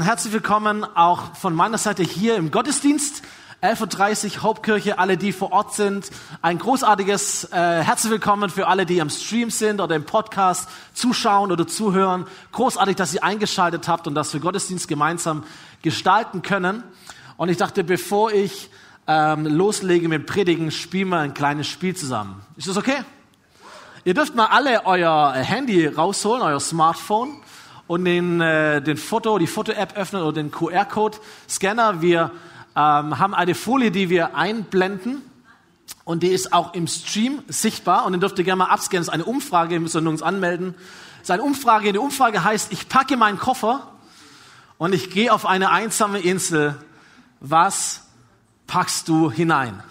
[0.00, 3.22] Herzlich willkommen auch von meiner Seite hier im Gottesdienst.
[3.62, 6.08] 11.30 Uhr Hauptkirche, alle, die vor Ort sind.
[6.40, 11.52] Ein großartiges äh, Herzlich willkommen für alle, die am Stream sind oder im Podcast zuschauen
[11.52, 12.26] oder zuhören.
[12.52, 15.44] Großartig, dass ihr eingeschaltet habt und dass wir Gottesdienst gemeinsam
[15.82, 16.82] gestalten können.
[17.36, 18.70] Und ich dachte, bevor ich
[19.06, 22.40] ähm, loslege mit Predigen, spielen wir ein kleines Spiel zusammen.
[22.56, 23.04] Ist das okay?
[24.04, 27.42] Ihr dürft mal alle euer Handy rausholen, euer Smartphone
[27.86, 32.00] und den, äh, den Foto, die Foto-App öffnen oder den QR-Code-Scanner.
[32.00, 32.30] Wir
[32.74, 35.22] ähm, haben eine Folie, die wir einblenden
[36.04, 39.06] und die ist auch im Stream sichtbar und den dürft ihr gerne mal abscannen.
[39.06, 40.74] Das ist eine Umfrage, wir müssen uns anmelden.
[41.20, 41.92] Das ist eine Umfrage.
[41.92, 43.88] Die Umfrage heißt, ich packe meinen Koffer
[44.78, 46.76] und ich gehe auf eine einsame Insel.
[47.40, 48.06] Was
[48.66, 49.82] packst du hinein?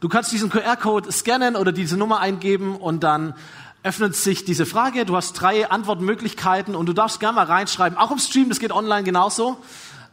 [0.00, 3.34] Du kannst diesen QR-Code scannen oder diese Nummer eingeben und dann
[3.82, 5.04] öffnet sich diese Frage.
[5.04, 7.98] Du hast drei Antwortmöglichkeiten und du darfst gerne mal reinschreiben.
[7.98, 9.62] Auch im Stream, das geht online genauso.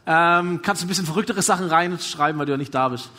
[0.06, 3.10] Ähm, kannst ein bisschen verrücktere Sachen reinschreiben, weil du ja nicht da bist.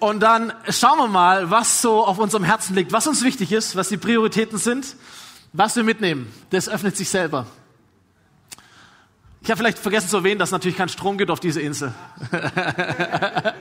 [0.00, 3.76] Und dann schauen wir mal, was so auf unserem Herzen liegt, was uns wichtig ist,
[3.76, 4.96] was die Prioritäten sind,
[5.52, 6.32] was wir mitnehmen.
[6.50, 7.46] Das öffnet sich selber.
[9.40, 11.94] Ich habe vielleicht vergessen zu erwähnen, dass natürlich kein Strom gibt auf dieser Insel.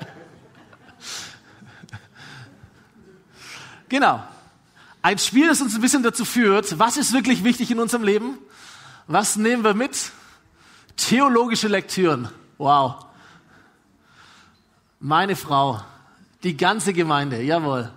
[3.90, 4.24] genau.
[5.04, 8.38] Ein Spiel, das uns ein bisschen dazu führt, was ist wirklich wichtig in unserem Leben?
[9.06, 10.12] Was nehmen wir mit?
[10.96, 12.30] Theologische Lektüren.
[12.58, 13.06] Wow.
[15.02, 15.84] Meine Frau,
[16.44, 17.92] die ganze Gemeinde, jawohl.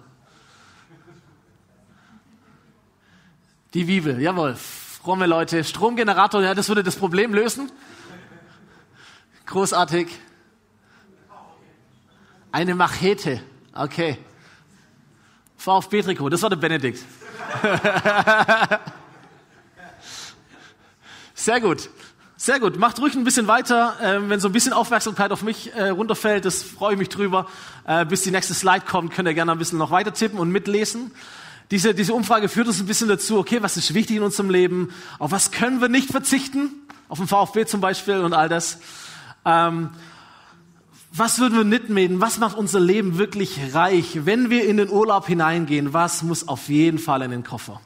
[3.73, 4.57] Die Bibel, jawohl.
[4.57, 7.71] Fromme Leute, Stromgenerator, ja, das würde das Problem lösen.
[9.45, 10.09] Großartig.
[12.51, 13.41] Eine Machete,
[13.73, 14.19] okay.
[15.57, 17.03] VfB Trikot, das war der Benedikt.
[21.35, 21.91] Sehr gut.
[22.39, 22.79] Sehr gut.
[22.79, 23.97] Macht ruhig ein bisschen weiter.
[24.01, 27.47] Äh, wenn so ein bisschen Aufmerksamkeit auf mich äh, runterfällt, das freue ich mich drüber.
[27.87, 30.51] Äh, bis die nächste Slide kommt, könnt ihr gerne ein bisschen noch weiter tippen und
[30.51, 31.13] mitlesen.
[31.71, 34.93] Diese, diese Umfrage führt uns ein bisschen dazu, okay, was ist wichtig in unserem Leben?
[35.19, 36.71] Auf was können wir nicht verzichten?
[37.09, 38.79] Auf den VfB zum Beispiel und all das.
[39.45, 39.91] Ähm,
[41.19, 42.21] was würden wir mitnehmen?
[42.21, 44.27] Was macht unser Leben wirklich reich?
[44.27, 47.81] Wenn wir in den Urlaub hineingehen, was muss auf jeden Fall in den Koffer?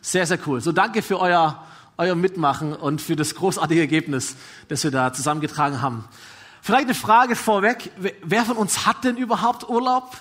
[0.00, 0.60] Sehr, sehr cool.
[0.60, 1.64] So danke für euer,
[1.96, 6.06] euer Mitmachen und für das großartige Ergebnis, das wir da zusammengetragen haben.
[6.60, 7.92] Vielleicht eine Frage vorweg.
[8.22, 10.16] Wer von uns hat denn überhaupt Urlaub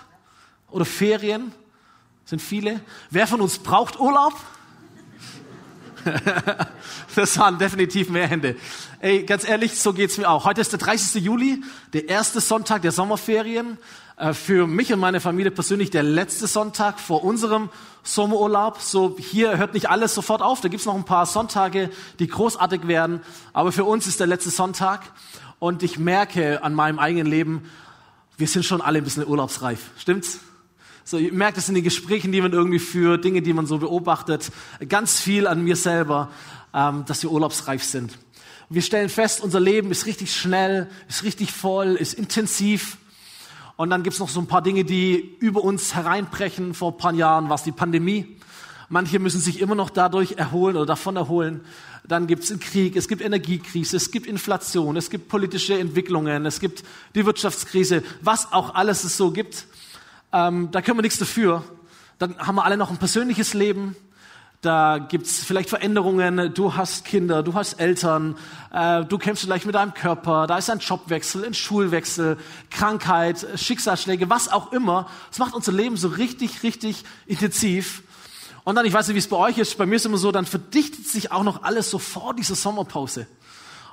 [0.70, 1.52] oder Ferien?
[2.26, 2.80] Sind viele.
[3.10, 4.34] Wer von uns braucht Urlaub?
[7.16, 8.56] das waren definitiv mehr Hände.
[9.00, 10.46] Ey, ganz ehrlich, so geht's mir auch.
[10.46, 11.24] Heute ist der 30.
[11.24, 11.64] Juli,
[11.94, 13.78] der erste Sonntag der Sommerferien.
[14.18, 17.70] Äh, für mich und meine Familie persönlich der letzte Sonntag vor unserem
[18.04, 18.80] Sommerurlaub.
[18.80, 20.62] So, hier hört nicht alles sofort auf.
[20.62, 21.90] Da gibt's noch ein paar Sonntage,
[22.20, 23.22] die großartig werden.
[23.54, 25.02] Aber für uns ist der letzte Sonntag.
[25.60, 27.70] Und ich merke an meinem eigenen Leben,
[28.38, 29.90] wir sind schon alle ein bisschen urlaubsreif.
[29.98, 30.40] Stimmt's?
[31.04, 33.80] So, ihr merkt es in den Gesprächen, die man irgendwie führt, Dinge, die man so
[33.80, 34.52] beobachtet,
[34.88, 36.30] ganz viel an mir selber,
[36.74, 38.18] ähm, dass wir urlaubsreif sind.
[38.70, 42.98] wir stellen fest, unser Leben ist richtig schnell, ist richtig voll, ist intensiv.
[43.76, 46.74] Und dann gibt's noch so ein paar Dinge, die über uns hereinbrechen.
[46.74, 48.38] Vor ein paar Jahren war es die Pandemie.
[48.90, 51.62] Manche müssen sich immer noch dadurch erholen oder davon erholen.
[52.08, 56.60] Dann gibt's einen Krieg, es gibt Energiekrise, es gibt Inflation, es gibt politische Entwicklungen, es
[56.60, 56.84] gibt
[57.16, 59.66] die Wirtschaftskrise, was auch alles es so gibt.
[60.34, 61.64] Ähm, da können wir nichts dafür.
[62.20, 63.96] Dann haben wir alle noch ein persönliches Leben.
[64.62, 66.54] Da gibt's vielleicht Veränderungen.
[66.54, 68.38] Du hast Kinder, du hast Eltern,
[68.72, 70.46] äh, du kämpfst vielleicht mit deinem Körper.
[70.46, 72.38] Da ist ein Jobwechsel, ein Schulwechsel,
[72.70, 75.08] Krankheit, Schicksalsschläge, was auch immer.
[75.30, 78.04] Das macht unser Leben so richtig, richtig intensiv.
[78.64, 80.32] Und dann, ich weiß nicht, wie es bei euch ist, bei mir ist immer so,
[80.32, 83.26] dann verdichtet sich auch noch alles so vor dieser Sommerpause.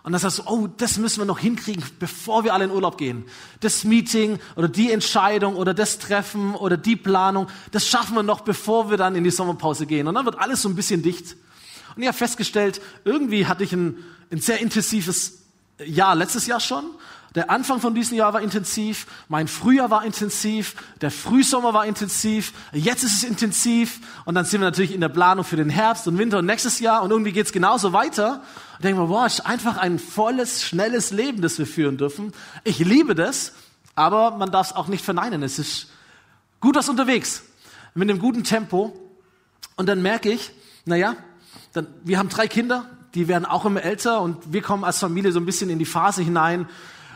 [0.09, 2.97] Und dann sagst du, oh, das müssen wir noch hinkriegen, bevor wir alle in Urlaub
[2.97, 3.27] gehen.
[3.61, 8.41] Das Meeting oder die Entscheidung oder das Treffen oder die Planung, das schaffen wir noch,
[8.41, 10.09] bevor wir dann in die Sommerpause gehen.
[10.09, 11.37] Und dann wird alles so ein bisschen dicht.
[11.95, 14.03] Und ich habe festgestellt, irgendwie hatte ich ein,
[14.33, 15.41] ein sehr intensives
[15.85, 16.87] Jahr letztes Jahr schon.
[17.35, 22.55] Der Anfang von diesem Jahr war intensiv, mein Frühjahr war intensiv, der Frühsommer war intensiv,
[22.73, 26.09] jetzt ist es intensiv und dann sind wir natürlich in der Planung für den Herbst
[26.09, 28.43] und Winter und nächstes Jahr und irgendwie geht's genauso weiter.
[28.77, 32.33] Und denken wir, boah, ist einfach ein volles, schnelles Leben, das wir führen dürfen.
[32.65, 33.53] Ich liebe das,
[33.95, 35.43] aber man darf es auch nicht verneinen.
[35.43, 35.89] Es ist
[36.61, 37.43] gut was unterwegs,
[37.95, 38.99] mit einem guten Tempo.
[39.77, 40.51] Und dann merke ich,
[40.87, 41.17] naja,
[41.73, 45.33] dann, wir haben drei Kinder, die werden auch immer älter und wir kommen als Familie
[45.33, 46.69] so ein bisschen in die Phase hinein,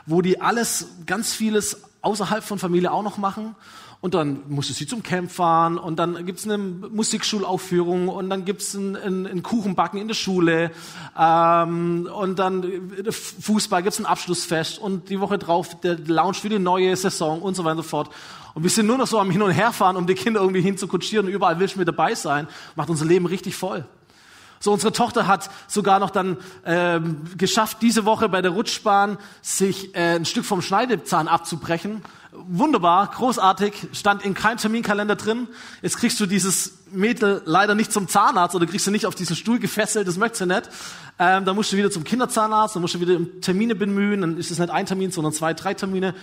[0.06, 3.54] wo die alles, ganz vieles außerhalb von Familie auch noch machen.
[4.00, 8.74] Und dann musste sie zum Camp fahren und dann gibt's eine Musikschulaufführung und dann gibt's
[8.74, 10.72] ein, ein, ein Kuchenbacken in der Schule
[11.16, 16.58] ähm, und dann Fußball, gibt's ein Abschlussfest und die Woche drauf der Lounge für die
[16.58, 18.10] neue Saison und so weiter und so fort.
[18.54, 21.26] Und wir sind nur noch so am Hin- und Herfahren, um die Kinder irgendwie hinzukutschieren
[21.26, 22.48] und überall willst du mit dabei sein.
[22.74, 23.84] Macht unser Leben richtig voll.
[24.62, 29.94] So, unsere Tochter hat sogar noch dann ähm, geschafft, diese Woche bei der Rutschbahn sich
[29.94, 35.48] äh, ein Stück vom Schneidezahn abzubrechen wunderbar, großartig, stand in keinem Terminkalender drin.
[35.82, 39.36] Jetzt kriegst du dieses Mädel leider nicht zum Zahnarzt oder kriegst du nicht auf diesen
[39.36, 40.68] Stuhl gefesselt, das möchtest du nicht.
[41.18, 44.50] Ähm, dann musst du wieder zum Kinderzahnarzt, dann musst du wieder Termine bemühen, dann ist
[44.50, 46.14] es nicht ein Termin, sondern zwei, drei Termine.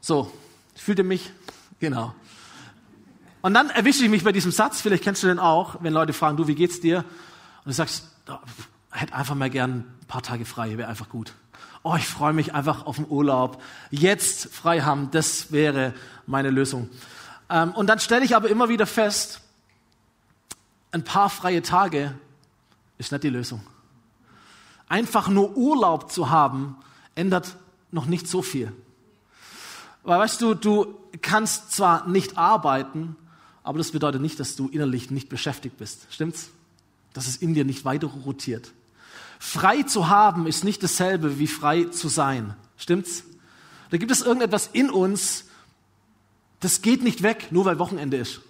[0.00, 0.30] So,
[0.76, 1.30] fühlt ihr mich?
[1.80, 2.14] Genau.
[3.42, 6.12] Und dann erwische ich mich bei diesem Satz, vielleicht kennst du den auch, wenn Leute
[6.12, 6.98] fragen, du, wie geht's dir?
[6.98, 8.38] Und du sagst, oh,
[8.90, 11.34] hätte einfach mal gern ein paar Tage frei, wäre einfach gut
[11.82, 13.60] oh, ich freue mich einfach auf den Urlaub,
[13.90, 15.94] jetzt frei haben, das wäre
[16.26, 16.88] meine Lösung.
[17.50, 19.40] Ähm, und dann stelle ich aber immer wieder fest,
[20.92, 22.14] ein paar freie Tage
[22.98, 23.62] ist nicht die Lösung.
[24.88, 26.76] Einfach nur Urlaub zu haben,
[27.14, 27.56] ändert
[27.90, 28.72] noch nicht so viel.
[30.02, 33.16] Weil weißt du, du kannst zwar nicht arbeiten,
[33.64, 36.06] aber das bedeutet nicht, dass du innerlich nicht beschäftigt bist.
[36.10, 36.50] Stimmt's?
[37.12, 38.72] Dass es in dir nicht weiter rotiert.
[39.38, 42.54] Frei zu haben ist nicht dasselbe wie frei zu sein.
[42.76, 43.24] Stimmt's?
[43.90, 45.44] Da gibt es irgendetwas in uns,
[46.60, 48.40] das geht nicht weg, nur weil Wochenende ist.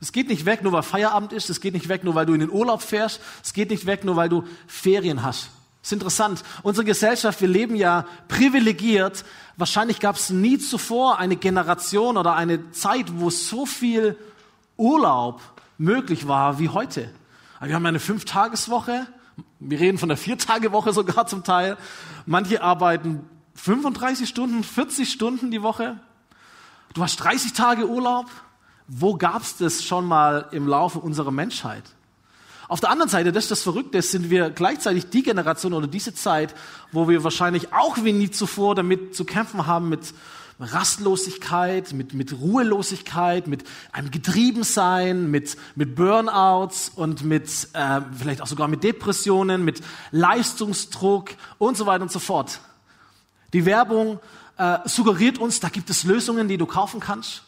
[0.00, 1.50] Es geht nicht weg, nur weil Feierabend ist.
[1.50, 3.20] Es geht nicht weg, nur weil du in den Urlaub fährst.
[3.42, 5.50] Es geht nicht weg, nur weil du Ferien hast.
[5.82, 6.44] Das ist interessant.
[6.62, 9.24] Unsere Gesellschaft, wir leben ja privilegiert.
[9.56, 14.16] Wahrscheinlich gab es nie zuvor eine Generation oder eine Zeit, wo so viel
[14.78, 15.42] Urlaub
[15.76, 17.10] möglich war wie heute.
[17.60, 19.06] Wir haben eine Fünf-Tageswoche.
[19.58, 21.76] Wir reden von der Viertagewoche sogar zum Teil.
[22.26, 26.00] Manche arbeiten 35 Stunden, 40 Stunden die Woche.
[26.94, 28.26] Du hast 30 Tage Urlaub.
[28.86, 31.82] Wo gab's das schon mal im Laufe unserer Menschheit?
[32.68, 36.14] Auf der anderen Seite, das ist das Verrückte, sind wir gleichzeitig die Generation oder diese
[36.14, 36.54] Zeit,
[36.92, 40.14] wo wir wahrscheinlich auch wie nie zuvor damit zu kämpfen haben mit
[40.60, 43.62] Rastlosigkeit, mit, mit Ruhelosigkeit, mit
[43.92, 51.30] einem Getriebensein, mit, mit Burnouts und mit äh, vielleicht auch sogar mit Depressionen, mit Leistungsdruck
[51.58, 52.60] und so weiter und so fort.
[53.52, 54.18] Die Werbung
[54.56, 57.44] äh, suggeriert uns, da gibt es Lösungen, die du kaufen kannst.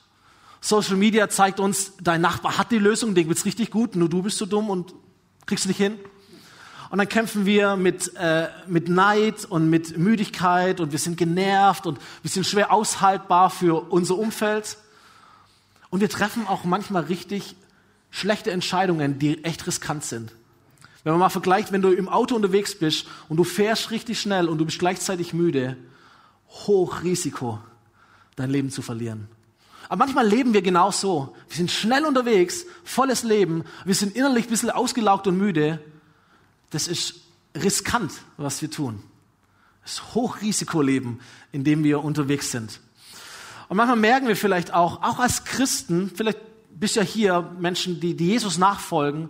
[0.60, 4.22] Social Media zeigt uns, dein Nachbar hat die Lösung, dem geht's richtig gut, nur du
[4.22, 4.94] bist so dumm und
[5.46, 5.98] kriegst nicht hin.
[6.90, 11.86] Und dann kämpfen wir mit, äh, mit Neid und mit Müdigkeit und wir sind genervt
[11.86, 14.76] und wir sind schwer aushaltbar für unser Umfeld.
[15.90, 17.54] Und wir treffen auch manchmal richtig
[18.10, 20.32] schlechte Entscheidungen, die echt riskant sind.
[21.04, 24.48] Wenn man mal vergleicht, wenn du im Auto unterwegs bist und du fährst richtig schnell
[24.48, 25.76] und du bist gleichzeitig müde,
[26.48, 27.60] Hochrisiko,
[28.34, 29.28] dein Leben zu verlieren.
[29.88, 31.36] Aber manchmal leben wir genau so.
[31.48, 35.80] Wir sind schnell unterwegs, volles Leben, wir sind innerlich ein bisschen ausgelaugt und müde
[36.70, 37.14] das ist
[37.54, 39.02] riskant, was wir tun.
[39.82, 41.20] Das ist Hochrisikoleben,
[41.52, 42.80] in dem wir unterwegs sind.
[43.68, 46.38] Und manchmal merken wir vielleicht auch, auch als Christen, vielleicht
[46.70, 49.28] bist ja hier Menschen, die, die Jesus nachfolgen,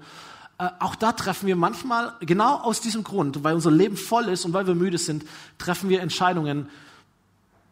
[0.59, 4.45] äh, auch da treffen wir manchmal, genau aus diesem Grund, weil unser Leben voll ist
[4.45, 5.25] und weil wir müde sind,
[5.59, 6.69] treffen wir Entscheidungen,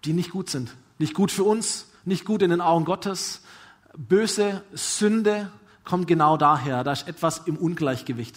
[0.05, 0.75] die nicht gut sind.
[0.99, 3.43] Nicht gut für uns, nicht gut in den Augen Gottes.
[3.97, 5.51] Böse Sünde
[5.85, 6.83] kommt genau daher.
[6.83, 8.37] Da ist etwas im Ungleichgewicht.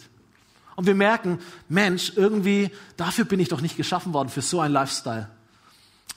[0.76, 1.40] Und wir merken,
[1.70, 5.30] Mensch, irgendwie, dafür bin ich doch nicht geschaffen worden, für so einen Lifestyle.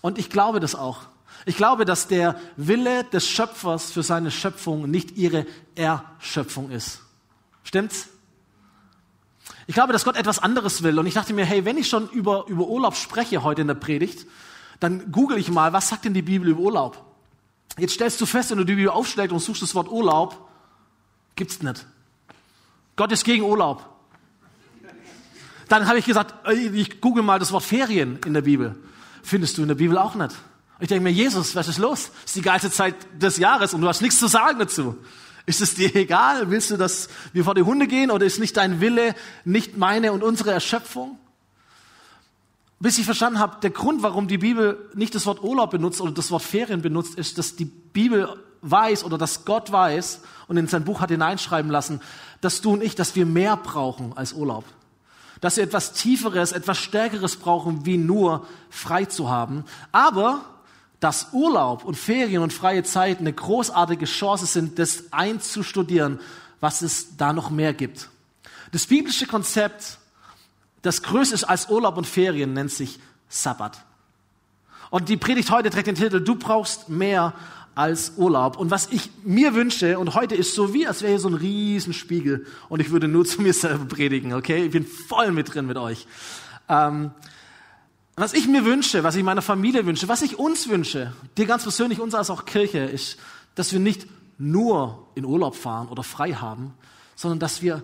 [0.01, 1.03] Und ich glaube das auch.
[1.47, 7.01] Ich glaube, dass der Wille des Schöpfers für seine Schöpfung nicht ihre Erschöpfung ist.
[7.65, 8.09] Stimmt's?
[9.67, 10.99] Ich glaube, dass Gott etwas anderes will.
[10.99, 13.75] Und ich dachte mir, hey, wenn ich schon über, über Urlaub spreche heute in der
[13.75, 14.27] Predigt,
[14.81, 17.03] dann google ich mal, was sagt denn die Bibel über Urlaub?
[17.79, 20.49] Jetzt stellst du fest, wenn du die Bibel aufschlägst und suchst das Wort Urlaub,
[21.35, 21.87] gibt's nicht.
[22.97, 23.94] Gott ist gegen Urlaub.
[25.75, 28.77] Dann habe ich gesagt, ich google mal das Wort Ferien in der Bibel.
[29.25, 30.33] Findest du in der Bibel auch nicht.
[30.79, 32.13] Ich denke mir, Jesus, was ist los?
[32.19, 34.97] Es ist die geilste Zeit des Jahres und du hast nichts zu sagen dazu.
[35.47, 36.49] Ist es dir egal?
[36.49, 40.13] Willst du, dass wir vor die Hunde gehen oder ist nicht dein Wille, nicht meine
[40.13, 41.19] und unsere Erschöpfung?
[42.79, 46.13] Bis ich verstanden habe, der Grund, warum die Bibel nicht das Wort Urlaub benutzt oder
[46.13, 48.29] das Wort Ferien benutzt, ist, dass die Bibel
[48.61, 52.01] weiß oder dass Gott weiß und in sein Buch hat hineinschreiben lassen,
[52.41, 54.65] dass du und ich, dass wir mehr brauchen als Urlaub
[55.41, 59.65] dass wir etwas Tieferes, etwas Stärkeres brauchen, wie nur frei zu haben.
[59.93, 60.45] Aber
[61.01, 66.19] dass Urlaub und Ferien und freie Zeit eine großartige Chance sind, das einzustudieren,
[66.61, 68.09] was es da noch mehr gibt.
[68.73, 69.99] Das biblische Konzept,
[70.83, 72.99] das größer ist als Urlaub und Ferien, nennt sich
[73.29, 73.85] Sabbat.
[74.91, 77.35] Und die Predigt heute trägt den Titel, du brauchst mehr
[77.75, 78.57] als Urlaub.
[78.57, 81.35] Und was ich mir wünsche, und heute ist so wie, als wäre hier so ein
[81.35, 84.65] Riesenspiegel und ich würde nur zu mir selber predigen, okay?
[84.65, 86.07] Ich bin voll mit drin mit euch.
[86.69, 87.11] Ähm,
[88.17, 91.65] was ich mir wünsche, was ich meiner Familie wünsche, was ich uns wünsche, dir ganz
[91.65, 93.19] persönlich, uns als auch Kirche, ist,
[93.57, 94.07] dass wir nicht
[94.39, 96.75] nur in Urlaub fahren oder frei haben,
[97.17, 97.83] sondern dass wir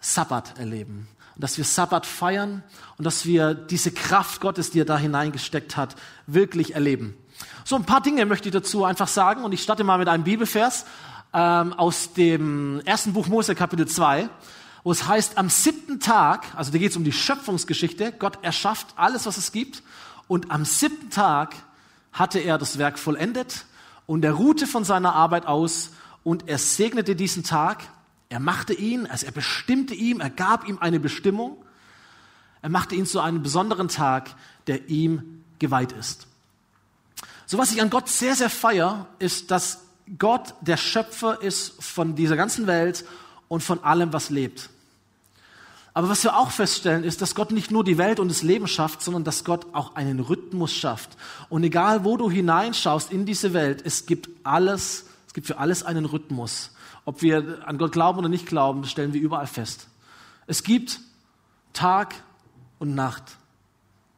[0.00, 1.08] Sabbat erleben.
[1.34, 2.62] Und dass wir Sabbat feiern
[2.98, 7.14] und dass wir diese Kraft Gottes, die er da hineingesteckt hat, wirklich erleben.
[7.64, 10.24] So ein paar Dinge möchte ich dazu einfach sagen und ich starte mal mit einem
[10.24, 10.86] Bibelvers
[11.32, 14.28] ähm, aus dem ersten Buch Mose Kapitel 2,
[14.82, 18.88] wo es heißt, am siebten Tag, also da geht es um die Schöpfungsgeschichte, Gott erschafft
[18.96, 19.82] alles, was es gibt
[20.26, 21.54] und am siebten Tag
[22.12, 23.66] hatte er das Werk vollendet
[24.06, 25.90] und er ruhte von seiner Arbeit aus
[26.24, 27.84] und er segnete diesen Tag,
[28.30, 31.62] er machte ihn, also er bestimmte ihm, er gab ihm eine Bestimmung,
[32.62, 34.30] er machte ihn zu einem besonderen Tag,
[34.66, 36.29] der ihm geweiht ist.
[37.50, 39.80] So was ich an Gott sehr, sehr feier, ist, dass
[40.20, 43.04] Gott der Schöpfer ist von dieser ganzen Welt
[43.48, 44.70] und von allem, was lebt.
[45.92, 48.68] Aber was wir auch feststellen, ist, dass Gott nicht nur die Welt und das Leben
[48.68, 51.16] schafft, sondern dass Gott auch einen Rhythmus schafft.
[51.48, 55.82] Und egal, wo du hineinschaust in diese Welt, es gibt alles, es gibt für alles
[55.82, 56.70] einen Rhythmus.
[57.04, 59.88] Ob wir an Gott glauben oder nicht glauben, stellen wir überall fest.
[60.46, 61.00] Es gibt
[61.72, 62.14] Tag
[62.78, 63.24] und Nacht.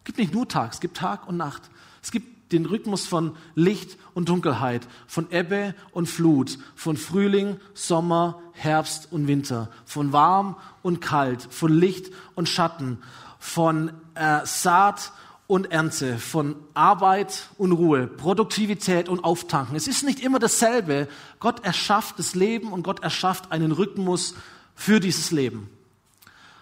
[0.01, 1.63] Es gibt nicht nur Tag, es gibt Tag und Nacht.
[2.03, 8.41] Es gibt den Rhythmus von Licht und Dunkelheit, von Ebbe und Flut, von Frühling, Sommer,
[8.53, 12.99] Herbst und Winter, von warm und kalt, von Licht und Schatten,
[13.39, 15.13] von äh, Saat
[15.47, 19.77] und Ernte, von Arbeit und Ruhe, Produktivität und Auftanken.
[19.77, 21.09] Es ist nicht immer dasselbe.
[21.41, 24.35] Gott erschafft das Leben und Gott erschafft einen Rhythmus
[24.75, 25.69] für dieses Leben.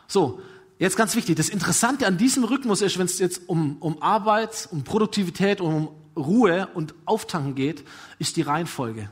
[0.09, 0.41] So,
[0.81, 4.67] Jetzt ganz wichtig, das Interessante an diesem Rhythmus ist, wenn es jetzt um, um Arbeit,
[4.71, 7.87] um Produktivität, um Ruhe und Auftanken geht,
[8.19, 9.11] ist die Reihenfolge.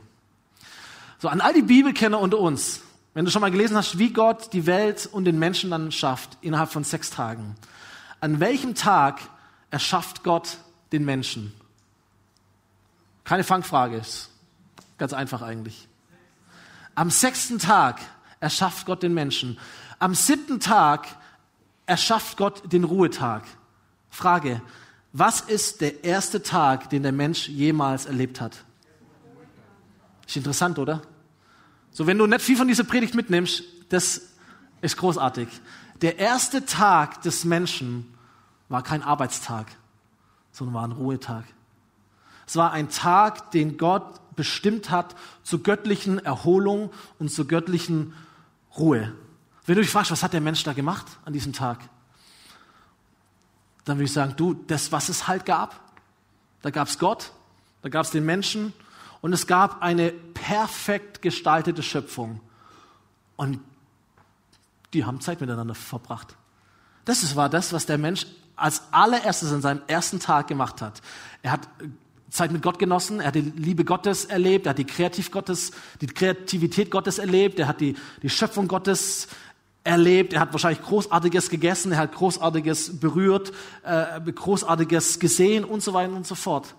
[1.19, 2.81] So, an all die Bibelkenner unter uns,
[3.13, 6.39] wenn du schon mal gelesen hast, wie Gott die Welt und den Menschen dann schafft,
[6.41, 7.55] innerhalb von sechs Tagen.
[8.19, 9.21] An welchem Tag
[9.69, 10.57] erschafft Gott
[10.91, 11.53] den Menschen?
[13.25, 14.31] Keine Fangfrage ist
[14.97, 15.87] ganz einfach eigentlich.
[16.95, 18.01] Am sechsten Tag
[18.39, 19.59] erschafft Gott den Menschen.
[19.99, 21.18] Am siebten Tag
[21.89, 23.43] erschafft Gott den Ruhetag.
[24.09, 24.61] Frage,
[25.11, 28.63] was ist der erste Tag, den der Mensch jemals erlebt hat?
[30.27, 31.01] Ist interessant, oder?
[31.91, 34.21] So, wenn du nicht viel von dieser Predigt mitnimmst, das
[34.81, 35.47] ist großartig.
[36.01, 38.13] Der erste Tag des Menschen
[38.69, 39.65] war kein Arbeitstag,
[40.51, 41.43] sondern war ein Ruhetag.
[42.45, 48.13] Es war ein Tag, den Gott bestimmt hat zur göttlichen Erholung und zur göttlichen
[48.77, 49.11] Ruhe.
[49.69, 51.77] Wenn du dich fragst, was hat der Mensch da gemacht an diesem Tag?
[53.85, 55.79] Dann würde ich sagen, du, das, was es halt gab,
[56.63, 57.33] da gab es Gott,
[57.83, 58.73] da gab es den Menschen
[59.21, 62.41] und es gab eine perfekt gestaltete Schöpfung.
[63.35, 63.59] Und
[64.93, 66.35] die haben Zeit miteinander verbracht.
[67.05, 70.99] Das war das, was der Mensch als allererstes an seinem ersten Tag gemacht hat.
[71.43, 71.69] Er hat
[72.31, 75.71] Zeit mit Gott genossen, er hat die Liebe Gottes erlebt, er hat die, Kreativ Gottes,
[76.01, 79.27] die Kreativität Gottes erlebt, er hat die, die Schöpfung Gottes
[79.83, 83.51] erlebt, er hat wahrscheinlich Großartiges gegessen, er hat Großartiges berührt,
[83.83, 86.75] äh, Großartiges gesehen und so weiter und so fort.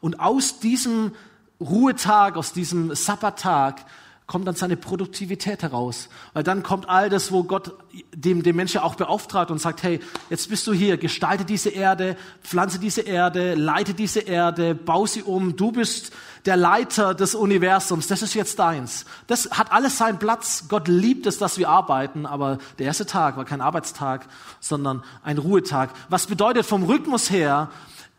[0.00, 1.12] Und aus diesem
[1.60, 3.86] Ruhetag, aus diesem Sabbattag
[4.26, 6.08] kommt dann seine Produktivität heraus.
[6.32, 7.74] Weil dann kommt all das, wo Gott
[8.14, 10.00] dem, dem Menschen auch beauftragt und sagt, hey,
[10.30, 15.22] jetzt bist du hier, gestalte diese Erde, pflanze diese Erde, leite diese Erde, bau sie
[15.22, 16.12] um, du bist
[16.46, 19.04] der Leiter des Universums, das ist jetzt deins.
[19.26, 20.66] Das hat alles seinen Platz.
[20.68, 24.26] Gott liebt es, dass wir arbeiten, aber der erste Tag war kein Arbeitstag,
[24.60, 25.90] sondern ein Ruhetag.
[26.08, 27.70] Was bedeutet vom Rhythmus her,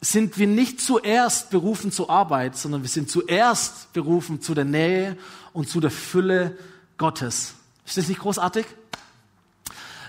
[0.01, 5.17] sind wir nicht zuerst berufen zur Arbeit, sondern wir sind zuerst berufen zu der Nähe
[5.53, 6.57] und zu der Fülle
[6.97, 7.55] Gottes.
[7.85, 8.65] Ist das nicht großartig?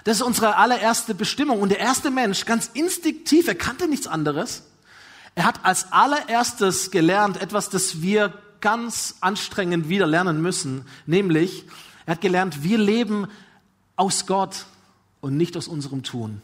[0.05, 1.61] Das ist unsere allererste Bestimmung.
[1.61, 4.63] Und der erste Mensch, ganz instinktiv, er kannte nichts anderes.
[5.35, 11.65] Er hat als allererstes gelernt, etwas, das wir ganz anstrengend wieder lernen müssen, nämlich,
[12.07, 13.29] er hat gelernt, wir leben
[13.97, 14.67] aus Gott
[15.21, 16.41] und nicht aus unserem Tun.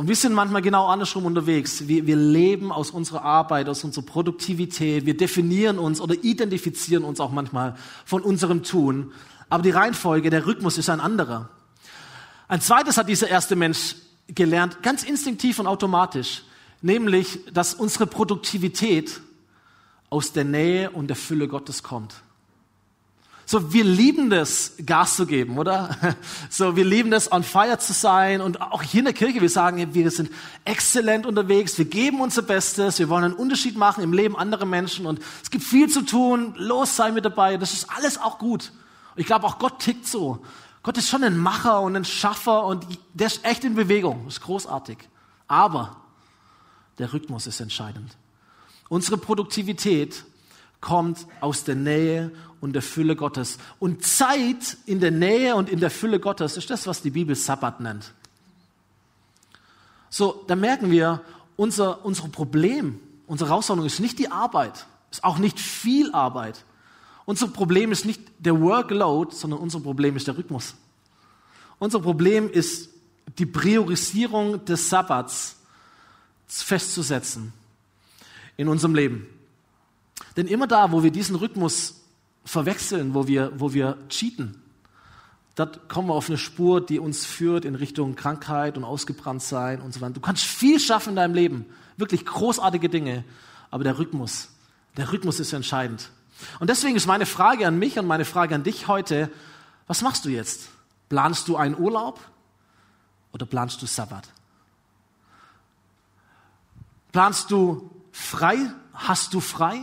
[0.00, 1.86] Und wir sind manchmal genau andersrum unterwegs.
[1.86, 5.04] Wir, wir leben aus unserer Arbeit, aus unserer Produktivität.
[5.04, 7.76] Wir definieren uns oder identifizieren uns auch manchmal
[8.06, 9.12] von unserem Tun.
[9.50, 11.50] Aber die Reihenfolge, der Rhythmus ist ein anderer.
[12.48, 13.94] Ein zweites hat dieser erste Mensch
[14.26, 16.44] gelernt, ganz instinktiv und automatisch,
[16.80, 19.20] nämlich, dass unsere Produktivität
[20.08, 22.14] aus der Nähe und der Fülle Gottes kommt.
[23.50, 25.96] So, wir lieben das, Gas zu geben, oder?
[26.50, 28.40] So, wir lieben das, on fire zu sein.
[28.42, 30.30] Und auch hier in der Kirche, wir sagen, wir sind
[30.64, 35.04] exzellent unterwegs, wir geben unser Bestes, wir wollen einen Unterschied machen im Leben anderer Menschen
[35.04, 37.56] und es gibt viel zu tun, los sei mit dabei.
[37.56, 38.70] Das ist alles auch gut.
[39.16, 40.44] Und ich glaube, auch Gott tickt so.
[40.84, 44.26] Gott ist schon ein Macher und ein Schaffer und der ist echt in Bewegung.
[44.26, 44.96] Das ist großartig.
[45.48, 45.96] Aber
[46.98, 48.16] der Rhythmus ist entscheidend.
[48.88, 50.22] Unsere Produktivität
[50.80, 53.58] kommt aus der Nähe und der Fülle Gottes.
[53.78, 57.34] Und Zeit in der Nähe und in der Fülle Gottes ist das, was die Bibel
[57.34, 58.12] Sabbat nennt.
[60.08, 61.22] So, da merken wir,
[61.56, 66.64] unser, unser Problem, unsere Herausforderung ist nicht die Arbeit, ist auch nicht viel Arbeit.
[67.26, 70.74] Unser Problem ist nicht der Workload, sondern unser Problem ist der Rhythmus.
[71.78, 72.90] Unser Problem ist
[73.38, 75.56] die Priorisierung des Sabbats
[76.46, 77.52] festzusetzen
[78.56, 79.26] in unserem Leben.
[80.36, 82.02] Denn immer da, wo wir diesen Rhythmus
[82.44, 84.62] verwechseln, wo wir, wo wir cheaten,
[85.54, 89.92] dort kommen wir auf eine Spur, die uns führt in Richtung Krankheit und Ausgebranntsein und
[89.92, 90.14] so weiter.
[90.14, 93.24] Du kannst viel schaffen in deinem Leben, wirklich großartige Dinge,
[93.70, 94.48] aber der Rhythmus,
[94.96, 96.10] der Rhythmus ist entscheidend.
[96.58, 99.30] Und deswegen ist meine Frage an mich und meine Frage an dich heute,
[99.86, 100.70] was machst du jetzt?
[101.08, 102.20] Planst du einen Urlaub
[103.32, 104.28] oder planst du Sabbat?
[107.12, 108.56] Planst du frei?
[108.94, 109.82] Hast du frei?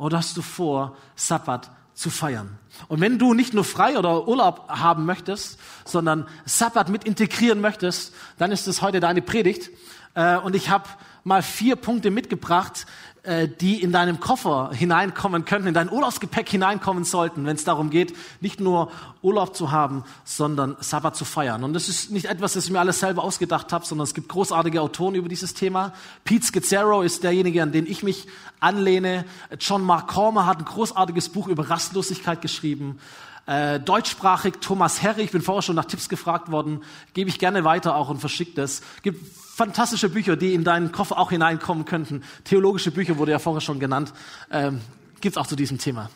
[0.00, 2.58] Oder hast du vor, Sabbat zu feiern?
[2.88, 8.14] Und wenn du nicht nur frei oder Urlaub haben möchtest, sondern Sabbat mit integrieren möchtest,
[8.38, 9.68] dann ist es heute deine Predigt.
[10.14, 10.88] Äh, und ich habe
[11.22, 12.86] mal vier Punkte mitgebracht,
[13.60, 18.16] die in deinem Koffer hineinkommen könnten, in dein Urlaubsgepäck hineinkommen sollten, wenn es darum geht,
[18.40, 21.62] nicht nur Urlaub zu haben, sondern Sabbat zu feiern.
[21.62, 24.28] Und das ist nicht etwas, das ich mir alles selber ausgedacht habe, sondern es gibt
[24.28, 25.92] großartige Autoren über dieses Thema.
[26.24, 28.26] Pete Scazzaro ist derjenige, an den ich mich
[28.58, 29.26] anlehne.
[29.58, 32.98] John Mark Cormer hat ein großartiges Buch über Rastlosigkeit geschrieben.
[33.46, 36.82] Äh, deutschsprachig Thomas Herr, ich bin vorher schon nach Tipps gefragt worden,
[37.14, 38.80] gebe ich gerne weiter auch und verschicke das.
[39.02, 39.24] Gibt
[39.60, 42.22] fantastische Bücher, die in deinen Koffer auch hineinkommen könnten.
[42.44, 44.14] Theologische Bücher wurde ja vorher schon genannt.
[44.50, 44.80] Ähm,
[45.20, 46.08] Gibt es auch zu diesem Thema.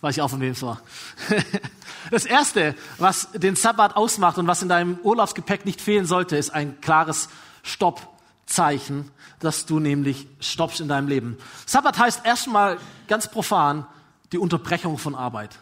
[0.00, 0.80] Weiß ich auch, von wem es war.
[2.10, 6.50] das Erste, was den Sabbat ausmacht und was in deinem Urlaubsgepäck nicht fehlen sollte, ist
[6.50, 7.28] ein klares
[7.62, 11.38] Stoppzeichen, dass du nämlich stoppst in deinem Leben.
[11.66, 13.86] Sabbat heißt erstmal ganz profan
[14.32, 15.56] die Unterbrechung von Arbeit.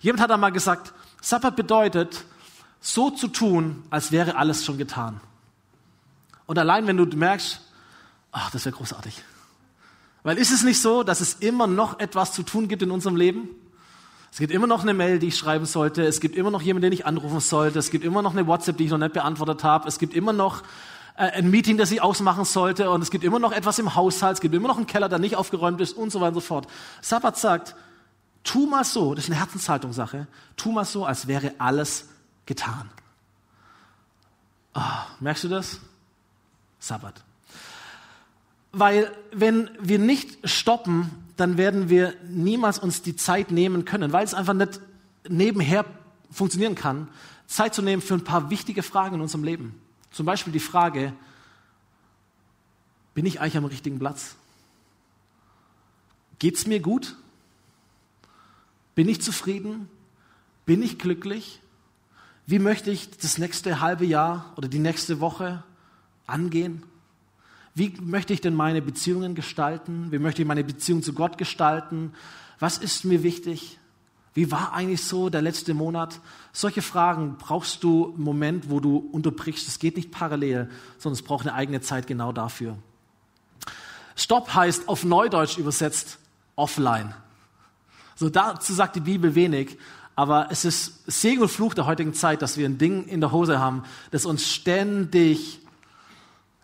[0.00, 2.22] Jemand hat einmal gesagt, Sabbat bedeutet,
[2.82, 5.22] so zu tun, als wäre alles schon getan.
[6.46, 7.60] Und allein wenn du merkst,
[8.32, 9.22] ach, das wäre großartig.
[10.22, 13.16] Weil ist es nicht so, dass es immer noch etwas zu tun gibt in unserem
[13.16, 13.48] Leben?
[14.32, 16.04] Es gibt immer noch eine Mail, die ich schreiben sollte.
[16.04, 17.78] Es gibt immer noch jemanden, den ich anrufen sollte.
[17.78, 19.86] Es gibt immer noch eine WhatsApp, die ich noch nicht beantwortet habe.
[19.86, 20.62] Es gibt immer noch
[21.16, 22.90] äh, ein Meeting, das ich ausmachen sollte.
[22.90, 24.34] Und es gibt immer noch etwas im Haushalt.
[24.34, 26.40] Es gibt immer noch einen Keller, der nicht aufgeräumt ist und so weiter und so
[26.40, 26.66] fort.
[27.00, 27.76] Sabbat sagt,
[28.42, 30.26] tu mal so, das ist eine Herzenshaltungssache,
[30.56, 32.08] tu mal so, als wäre alles
[32.46, 32.90] getan.
[34.74, 34.80] Oh,
[35.20, 35.78] merkst du das?
[36.84, 37.22] Sabbat.
[38.72, 44.24] Weil wenn wir nicht stoppen, dann werden wir niemals uns die Zeit nehmen können, weil
[44.24, 44.80] es einfach nicht
[45.28, 45.84] nebenher
[46.30, 47.08] funktionieren kann,
[47.46, 49.80] Zeit zu nehmen für ein paar wichtige Fragen in unserem Leben.
[50.10, 51.12] Zum Beispiel die Frage,
[53.14, 54.34] bin ich eigentlich am richtigen Platz?
[56.38, 57.16] Geht's mir gut?
[58.94, 59.88] Bin ich zufrieden?
[60.66, 61.60] Bin ich glücklich?
[62.46, 65.62] Wie möchte ich das nächste halbe Jahr oder die nächste Woche
[66.26, 66.82] angehen?
[67.74, 70.06] Wie möchte ich denn meine Beziehungen gestalten?
[70.10, 72.12] Wie möchte ich meine Beziehung zu Gott gestalten?
[72.60, 73.78] Was ist mir wichtig?
[74.32, 76.20] Wie war eigentlich so der letzte Monat?
[76.52, 79.68] Solche Fragen brauchst du einen Moment, wo du unterbrichst.
[79.68, 82.76] Es geht nicht parallel, sondern es braucht eine eigene Zeit genau dafür.
[84.16, 86.18] Stopp heißt auf Neudeutsch übersetzt
[86.56, 87.14] offline.
[88.16, 89.76] So dazu sagt die Bibel wenig,
[90.16, 93.32] aber es ist Segen und Fluch der heutigen Zeit, dass wir ein Ding in der
[93.32, 93.82] Hose haben,
[94.12, 95.60] das uns ständig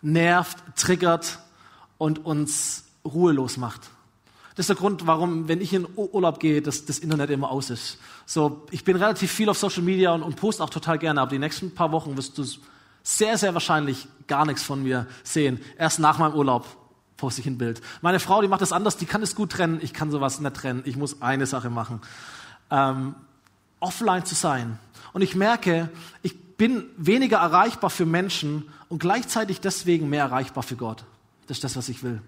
[0.02, 1.38] nervt, triggert
[1.98, 3.90] und uns ruhelos macht.
[4.56, 7.70] Das ist der Grund, warum, wenn ich in Urlaub gehe, das, das Internet immer aus
[7.70, 7.98] ist.
[8.26, 11.30] So, ich bin relativ viel auf Social Media und, und poste auch total gerne, aber
[11.30, 12.44] die nächsten paar Wochen wirst du
[13.02, 15.60] sehr, sehr wahrscheinlich gar nichts von mir sehen.
[15.78, 16.66] Erst nach meinem Urlaub
[17.16, 17.80] poste ich ein Bild.
[18.02, 19.78] Meine Frau, die macht das anders, die kann es gut trennen.
[19.82, 20.82] Ich kann sowas nicht trennen.
[20.84, 22.00] Ich muss eine Sache machen.
[22.70, 23.14] Ähm,
[23.78, 24.78] offline zu sein.
[25.12, 25.90] Und ich merke,
[26.22, 31.06] ich bin weniger erreichbar für Menschen und gleichzeitig deswegen mehr erreichbar für Gott.
[31.46, 32.20] Das ist das, was ich will.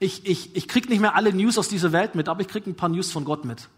[0.00, 2.68] Ich, ich, ich kriege nicht mehr alle News aus dieser Welt mit, aber ich kriege
[2.68, 3.68] ein paar News von Gott mit.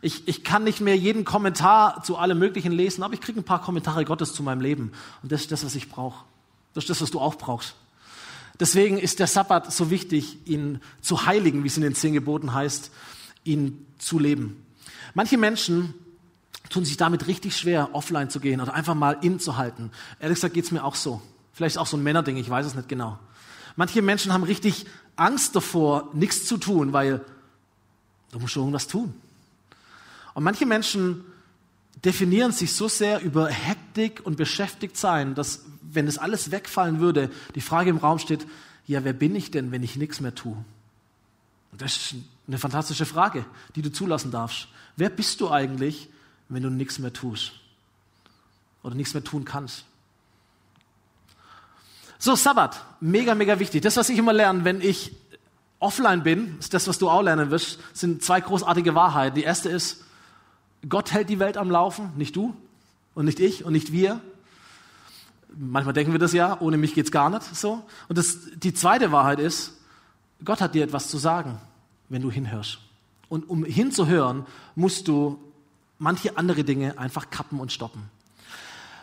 [0.00, 3.44] Ich, ich kann nicht mehr jeden Kommentar zu allem Möglichen lesen, aber ich kriege ein
[3.44, 4.92] paar Kommentare Gottes zu meinem Leben.
[5.22, 6.24] Und das ist das, was ich brauche.
[6.72, 7.74] Das ist das, was du auch brauchst.
[8.58, 12.54] Deswegen ist der Sabbat so wichtig, ihn zu heiligen, wie es in den zehn Geboten
[12.54, 12.90] heißt,
[13.44, 14.64] ihn zu leben.
[15.12, 15.92] Manche Menschen
[16.70, 19.90] tun sich damit richtig schwer, offline zu gehen oder einfach mal innezuhalten.
[20.20, 21.22] Ehrlich gesagt geht es mir auch so.
[21.52, 23.18] Vielleicht auch so ein Männerding, ich weiß es nicht genau.
[23.76, 27.20] Manche Menschen haben richtig Angst davor, nichts zu tun, weil
[28.32, 29.14] du musst schon irgendwas tun.
[30.34, 31.24] Und manche Menschen
[32.04, 37.30] definieren sich so sehr über Hektik und beschäftigt sein, dass wenn das alles wegfallen würde,
[37.54, 38.46] die Frage im Raum steht,
[38.86, 40.56] ja, wer bin ich denn, wenn ich nichts mehr tue?
[41.72, 42.14] Und das ist
[42.46, 43.44] eine fantastische Frage,
[43.74, 44.68] die du zulassen darfst.
[44.96, 46.08] Wer bist du eigentlich,
[46.48, 47.52] wenn du nichts mehr tust?
[48.82, 49.84] Oder nichts mehr tun kannst?
[52.18, 53.82] So, Sabbat, mega, mega wichtig.
[53.82, 55.12] Das, was ich immer lerne, wenn ich
[55.78, 59.36] offline bin, ist das, was du auch lernen wirst, sind zwei großartige Wahrheiten.
[59.36, 60.04] Die erste ist,
[60.88, 62.54] Gott hält die Welt am Laufen, nicht du
[63.14, 64.20] und nicht ich und nicht wir.
[65.56, 67.84] Manchmal denken wir das ja, ohne mich geht's gar nicht so.
[68.08, 69.74] Und das, die zweite Wahrheit ist,
[70.44, 71.60] Gott hat dir etwas zu sagen,
[72.08, 72.78] wenn du hinhörst.
[73.28, 75.38] Und um hinzuhören, musst du
[75.98, 78.10] manche andere Dinge einfach kappen und stoppen.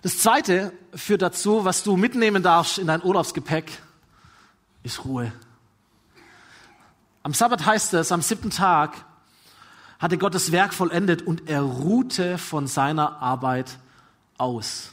[0.02, 3.72] Das zweite führt dazu, was du mitnehmen darfst in dein Urlaubsgepäck,
[4.84, 5.32] ist Ruhe.
[7.24, 9.04] Am Sabbat heißt es, am siebten Tag
[9.98, 13.80] hatte Gott das Werk vollendet und er ruhte von seiner Arbeit
[14.38, 14.92] aus.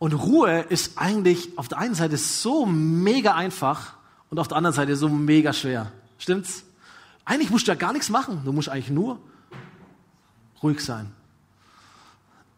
[0.00, 3.94] Und Ruhe ist eigentlich auf der einen Seite so mega einfach
[4.30, 5.92] und auf der anderen Seite so mega schwer.
[6.18, 6.64] Stimmt's?
[7.24, 8.42] Eigentlich musst du ja gar nichts machen.
[8.44, 9.20] Du musst eigentlich nur
[10.60, 11.12] ruhig sein.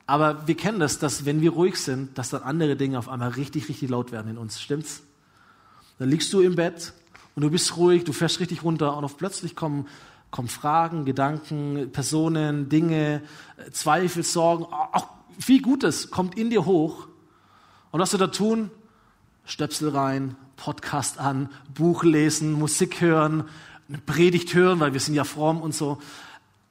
[0.06, 3.30] Aber wir kennen das, dass wenn wir ruhig sind, dass dann andere Dinge auf einmal
[3.30, 4.60] richtig, richtig laut werden in uns.
[4.60, 5.02] Stimmt's?
[5.98, 6.92] Dann liegst du im Bett
[7.34, 9.86] und du bist ruhig, du fährst richtig runter und auf plötzlich kommen
[10.34, 13.22] kommen Fragen, Gedanken, Personen, Dinge,
[13.70, 15.06] Zweifel, Sorgen, auch
[15.38, 17.06] viel Gutes kommt in dir hoch.
[17.92, 18.72] Und was du da tun?
[19.44, 23.44] Stöpsel rein, Podcast an, Buch lesen, Musik hören,
[23.88, 26.00] eine Predigt hören, weil wir sind ja fromm und so.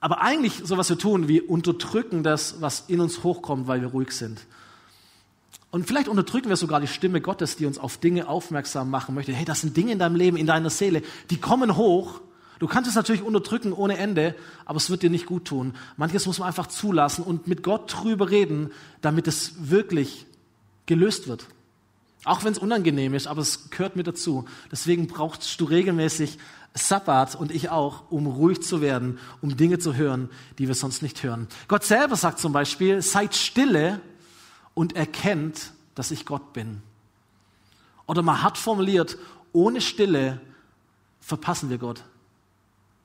[0.03, 3.87] Aber eigentlich so was wir tun, wir unterdrücken das, was in uns hochkommt, weil wir
[3.87, 4.41] ruhig sind.
[5.71, 9.31] Und vielleicht unterdrücken wir sogar die Stimme Gottes, die uns auf Dinge aufmerksam machen möchte.
[9.31, 12.19] Hey, das sind Dinge in deinem Leben, in deiner Seele, die kommen hoch
[12.59, 15.73] Du kannst es natürlich unterdrücken ohne Ende, aber es wird dir nicht gut tun.
[15.97, 20.25] Manches muss man einfach zulassen und mit Gott drüber reden, damit es wirklich
[20.85, 21.47] gelöst wird.
[22.23, 24.45] Auch wenn es unangenehm ist, aber es gehört mit dazu.
[24.71, 26.37] Deswegen brauchst du regelmäßig
[26.75, 31.01] Sabbat und ich auch, um ruhig zu werden, um Dinge zu hören, die wir sonst
[31.01, 31.47] nicht hören.
[31.67, 34.01] Gott selber sagt zum Beispiel, seid stille
[34.73, 36.81] und erkennt, dass ich Gott bin.
[38.07, 39.17] Oder mal hart formuliert,
[39.51, 40.41] ohne Stille
[41.19, 42.03] verpassen wir Gott.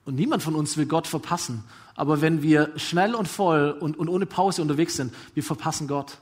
[0.05, 1.63] Und niemand von uns will Gott verpassen.
[1.95, 6.17] Aber wenn wir schnell und voll und, und ohne Pause unterwegs sind, wir verpassen Gott.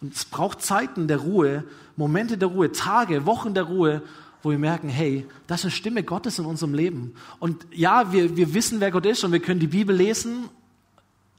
[0.00, 1.64] Und es braucht Zeiten der Ruhe,
[1.96, 4.02] Momente der Ruhe, Tage, Wochen der Ruhe,
[4.42, 7.14] wo wir merken, hey, das ist eine Stimme Gottes in unserem Leben.
[7.38, 10.48] Und ja, wir, wir wissen, wer Gott ist und wir können die Bibel lesen,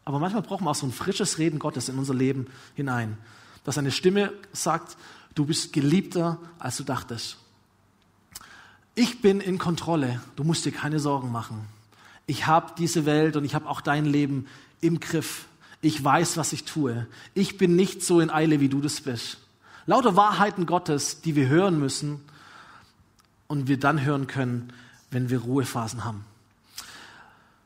[0.05, 3.17] aber manchmal brauchen wir auch so ein frisches Reden Gottes in unser Leben hinein.
[3.63, 4.97] Dass eine Stimme sagt,
[5.35, 7.37] du bist geliebter, als du dachtest.
[8.95, 10.21] Ich bin in Kontrolle.
[10.35, 11.65] Du musst dir keine Sorgen machen.
[12.25, 14.47] Ich habe diese Welt und ich habe auch dein Leben
[14.79, 15.45] im Griff.
[15.81, 17.07] Ich weiß, was ich tue.
[17.33, 19.37] Ich bin nicht so in Eile, wie du das bist.
[19.85, 22.21] Lauter Wahrheiten Gottes, die wir hören müssen
[23.51, 24.71] und wir dann hören können,
[25.11, 26.23] wenn wir Ruhephasen haben.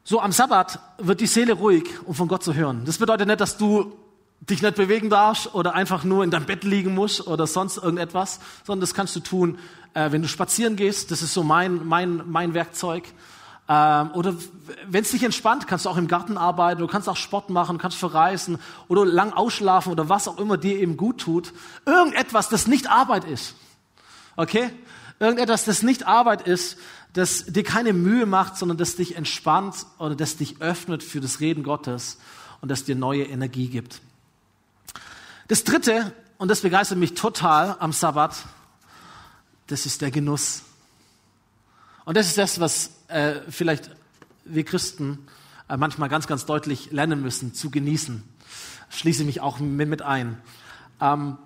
[0.04, 2.82] So am Sabbat wird die Seele ruhig, um von Gott zu hören.
[2.86, 3.96] Das bedeutet nicht, dass du
[4.40, 8.40] dich nicht bewegen darfst oder einfach nur in deinem Bett liegen musst oder sonst irgendetwas,
[8.64, 9.60] sondern das kannst du tun,
[9.94, 11.12] äh, wenn du spazieren gehst.
[11.12, 13.04] Das ist so mein, mein, mein Werkzeug.
[13.70, 14.34] Ähm, oder
[14.88, 17.78] wenn es dich entspannt, kannst du auch im Garten arbeiten, du kannst auch Sport machen,
[17.78, 21.54] kannst verreisen oder lang ausschlafen oder was auch immer dir eben gut tut.
[21.86, 23.54] Irgendetwas, das nicht Arbeit ist.
[24.36, 24.72] Okay?
[25.20, 26.78] Irgendetwas, das nicht Arbeit ist,
[27.14, 31.40] das dir keine Mühe macht, sondern das dich entspannt oder das dich öffnet für das
[31.40, 32.18] Reden Gottes
[32.62, 34.02] und das dir neue Energie gibt.
[35.48, 38.36] Das dritte, und das begeistert mich total am Sabbat,
[39.68, 40.64] das ist der Genuss.
[42.04, 43.92] Und das ist das, was äh, vielleicht
[44.44, 45.28] wir Christen
[45.70, 48.24] äh, manchmal ganz, ganz deutlich lernen müssen, zu genießen.
[48.90, 50.38] Schließe mich auch mit, ein.
[51.02, 51.38] Ähm,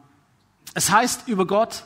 [0.74, 1.86] es heißt über Gott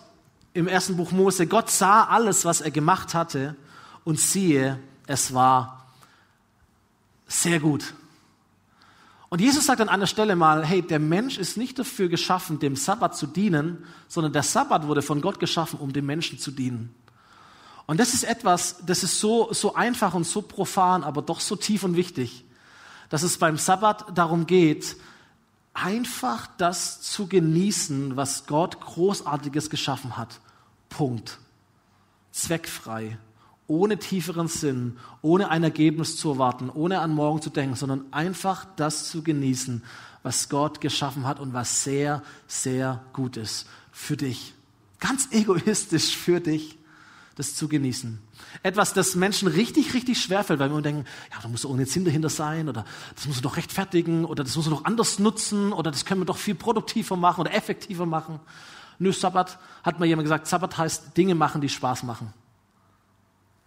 [0.53, 3.55] im ersten Buch Mose, Gott sah alles, was er gemacht hatte
[4.03, 5.87] und siehe, es war
[7.27, 7.93] sehr gut.
[9.29, 12.75] Und Jesus sagt an einer Stelle mal, hey, der Mensch ist nicht dafür geschaffen, dem
[12.75, 16.93] Sabbat zu dienen, sondern der Sabbat wurde von Gott geschaffen, um dem Menschen zu dienen.
[17.87, 21.55] Und das ist etwas, das ist so, so einfach und so profan, aber doch so
[21.55, 22.45] tief und wichtig,
[23.09, 24.95] dass es beim Sabbat darum geht,
[25.73, 30.39] einfach das zu genießen, was Gott Großartiges geschaffen hat.
[30.93, 31.39] Punkt.
[32.31, 33.17] Zweckfrei,
[33.65, 38.65] ohne tieferen Sinn, ohne ein Ergebnis zu erwarten, ohne an morgen zu denken, sondern einfach
[38.75, 39.83] das zu genießen,
[40.21, 44.53] was Gott geschaffen hat und was sehr, sehr gut ist für dich.
[44.99, 46.77] Ganz egoistisch für dich,
[47.35, 48.19] das zu genießen.
[48.61, 52.29] Etwas, das Menschen richtig, richtig schwerfällt, weil wir denken, ja, da muss ohne Sinn dahinter
[52.29, 55.89] sein oder das muss du doch rechtfertigen oder das muss du doch anders nutzen oder
[55.89, 58.39] das können wir doch viel produktiver machen oder effektiver machen.
[59.03, 62.33] Nö, Sabbat, hat mal jemand gesagt, Sabbat heißt Dinge machen, die Spaß machen.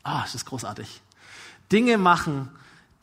[0.02, 1.02] Ah, das ist großartig.
[1.70, 2.48] Dinge machen,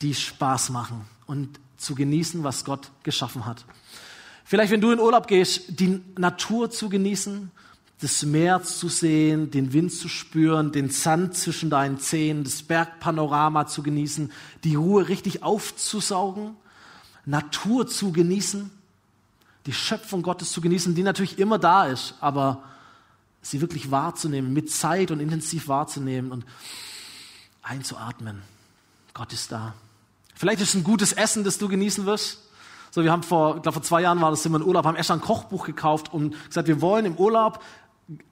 [0.02, 3.64] die Spaß machen und zu genießen, was Gott geschaffen hat.
[4.44, 7.52] Vielleicht, wenn du in Urlaub gehst, die Natur zu genießen,
[8.00, 13.68] das Meer zu sehen, den Wind zu spüren, den Sand zwischen deinen Zehen, das Bergpanorama
[13.68, 14.32] zu genießen,
[14.64, 16.56] die Ruhe richtig aufzusaugen,
[17.26, 18.72] Natur zu genießen,
[19.66, 22.62] die Schöpfung Gottes zu genießen, die natürlich immer da ist, aber
[23.42, 26.44] sie wirklich wahrzunehmen, mit Zeit und intensiv wahrzunehmen und
[27.62, 28.42] einzuatmen.
[29.12, 29.74] Gott ist da.
[30.34, 32.40] Vielleicht ist es ein gutes Essen, das du genießen wirst.
[32.90, 34.84] So, wir haben vor, ich glaube, vor zwei Jahren war das, sind wir in Urlaub,
[34.84, 37.62] haben erst ein Kochbuch gekauft und gesagt, wir wollen im Urlaub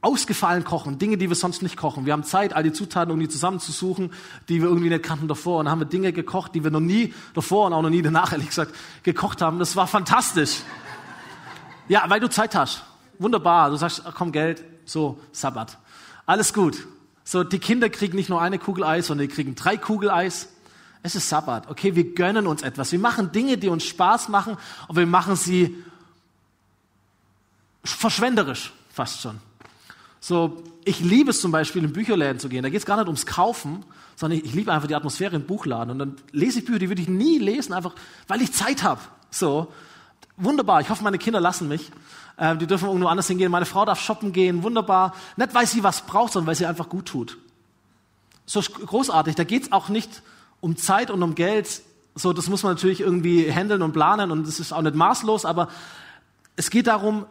[0.03, 2.05] ausgefallen kochen, Dinge, die wir sonst nicht kochen.
[2.05, 4.13] Wir haben Zeit, all die Zutaten irgendwie zusammenzusuchen,
[4.49, 5.61] die wir irgendwie nicht kannten davor.
[5.61, 8.03] Und dann haben wir Dinge gekocht, die wir noch nie davor und auch noch nie
[8.03, 9.59] danach, ehrlich gesagt, gekocht haben.
[9.59, 10.61] Das war fantastisch.
[11.93, 12.85] Ja, weil du Zeit hast.
[13.19, 13.69] Wunderbar.
[13.69, 15.77] Du sagst, komm, Geld, so, Sabbat.
[16.25, 16.87] Alles gut.
[17.23, 20.49] So, die Kinder kriegen nicht nur eine Kugel Eis, sondern die kriegen drei Kugel Eis.
[21.03, 21.69] Es ist Sabbat.
[21.69, 22.93] Okay, wir gönnen uns etwas.
[22.93, 24.57] Wir machen Dinge, die uns Spaß machen,
[24.89, 25.85] und wir machen sie
[27.85, 29.39] verschwenderisch, fast schon.
[30.19, 32.63] So, ich liebe es zum Beispiel, in Bücherläden zu gehen.
[32.63, 33.85] Da geht es gar nicht ums Kaufen,
[34.17, 35.91] sondern ich, ich liebe einfach die Atmosphäre im Buchladen.
[35.91, 37.95] Und dann lese ich Bücher, die würde ich nie lesen, einfach
[38.29, 39.03] weil ich Zeit habe.
[39.31, 39.71] So,
[40.45, 40.81] wunderbar.
[40.81, 41.91] Ich hoffe, meine Kinder lassen mich.
[42.39, 43.51] Ähm, die dürfen irgendwo anders hingehen.
[43.51, 44.63] Meine Frau darf shoppen gehen.
[44.63, 45.15] Wunderbar.
[45.37, 47.39] Nicht, weil sie was braucht, sondern weil sie einfach gut tut.
[48.47, 49.35] So großartig.
[49.35, 50.23] Da geht es auch nicht
[50.61, 51.83] um Zeit und um Geld.
[52.15, 55.45] So, das muss man natürlich irgendwie handeln und planen und das ist auch nicht maßlos,
[55.47, 55.69] aber
[56.57, 57.25] es geht darum,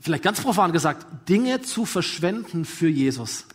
[0.00, 3.46] vielleicht ganz profan gesagt, Dinge zu verschwenden für Jesus.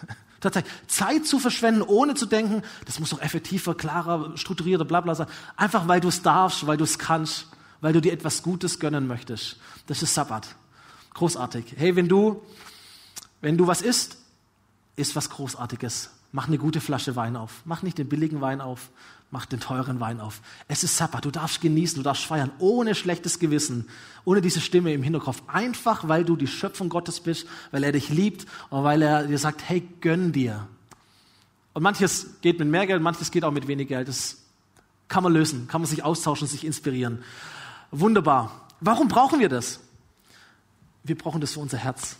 [0.40, 5.14] Tatsächlich, Zeit zu verschwenden, ohne zu denken, das muss doch effektiver, klarer, strukturierter, bla bla
[5.14, 5.28] sein.
[5.56, 7.46] Einfach weil du es darfst, weil du es kannst,
[7.84, 9.58] weil du dir etwas Gutes gönnen möchtest.
[9.88, 10.56] Das ist Sabbat.
[11.12, 11.74] Großartig.
[11.76, 12.40] Hey, wenn du,
[13.42, 14.16] wenn du was isst,
[14.96, 16.08] isst was Großartiges.
[16.32, 17.60] Mach eine gute Flasche Wein auf.
[17.66, 18.88] Mach nicht den billigen Wein auf,
[19.30, 20.40] mach den teuren Wein auf.
[20.66, 23.86] Es ist Sabbat, du darfst genießen, du darfst feiern, ohne schlechtes Gewissen,
[24.24, 25.42] ohne diese Stimme im Hinterkopf.
[25.46, 29.38] Einfach, weil du die Schöpfung Gottes bist, weil er dich liebt und weil er dir
[29.38, 30.66] sagt, hey, gönn dir.
[31.74, 34.08] Und manches geht mit mehr Geld, manches geht auch mit wenig Geld.
[34.08, 34.38] Das
[35.06, 37.22] kann man lösen, kann man sich austauschen, sich inspirieren.
[37.96, 38.50] Wunderbar.
[38.80, 39.78] Warum brauchen wir das?
[41.04, 42.16] Wir brauchen das für unser Herz.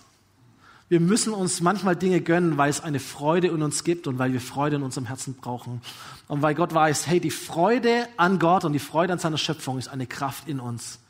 [0.88, 4.32] Wir müssen uns manchmal Dinge gönnen, weil es eine Freude in uns gibt und weil
[4.32, 5.82] wir Freude in unserem Herzen brauchen.
[6.28, 9.76] Und weil Gott weiß, hey, die Freude an Gott und die Freude an seiner Schöpfung
[9.76, 11.00] ist eine Kraft in uns.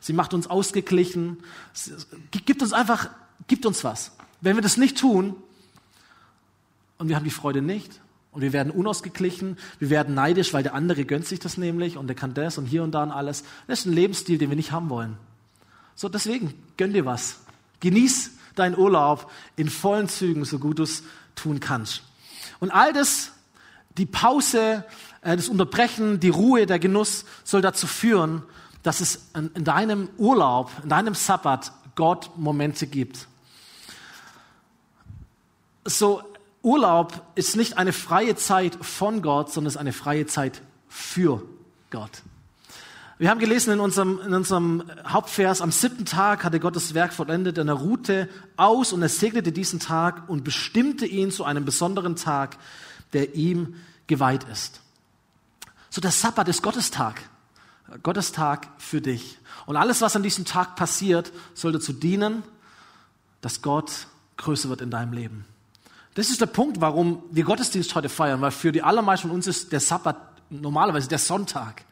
[0.00, 1.38] Sie macht uns ausgeglichen,
[2.30, 3.08] gibt uns einfach,
[3.46, 4.12] gibt uns was.
[4.42, 5.34] Wenn wir das nicht tun
[6.98, 8.00] und wir haben die Freude nicht
[8.32, 12.06] und wir werden unausgeglichen, wir werden neidisch, weil der andere gönnt sich das nämlich und
[12.06, 13.44] der kann das und hier und da und alles.
[13.66, 15.16] Das ist ein Lebensstil, den wir nicht haben wollen.
[15.94, 17.40] So, deswegen gönn dir was.
[17.80, 21.02] Genieß deinen Urlaub in vollen Zügen, so gut du es
[21.34, 22.02] tun kannst.
[22.60, 23.32] Und all das,
[23.96, 24.84] die Pause,
[25.22, 28.42] äh, das Unterbrechen, die Ruhe, der Genuss soll dazu führen,
[28.82, 33.26] dass es in deinem Urlaub, in deinem Sabbat Gott Momente gibt.
[35.84, 36.22] So,
[36.62, 41.42] Urlaub ist nicht eine freie Zeit von Gott, sondern es ist eine freie Zeit für
[41.90, 42.22] Gott.
[43.18, 47.12] Wir haben gelesen in unserem, in unserem Hauptvers, am siebten Tag hatte Gott das Werk
[47.12, 52.16] vollendet, er ruhte aus und er segnete diesen Tag und bestimmte ihn zu einem besonderen
[52.16, 52.56] Tag,
[53.12, 53.74] der ihm
[54.06, 54.80] geweiht ist.
[55.90, 57.20] So der Sabbat ist Gottes Tag.
[58.02, 59.36] Gottes Tag für dich.
[59.66, 62.42] Und alles, was an diesem Tag passiert, soll dazu dienen,
[63.40, 65.44] dass Gott größer wird in deinem Leben.
[66.20, 69.46] Das ist der Punkt, warum wir Gottesdienst heute feiern, weil für die allermeisten von uns
[69.46, 70.18] ist der Sabbat
[70.50, 71.82] normalerweise der Sonntag.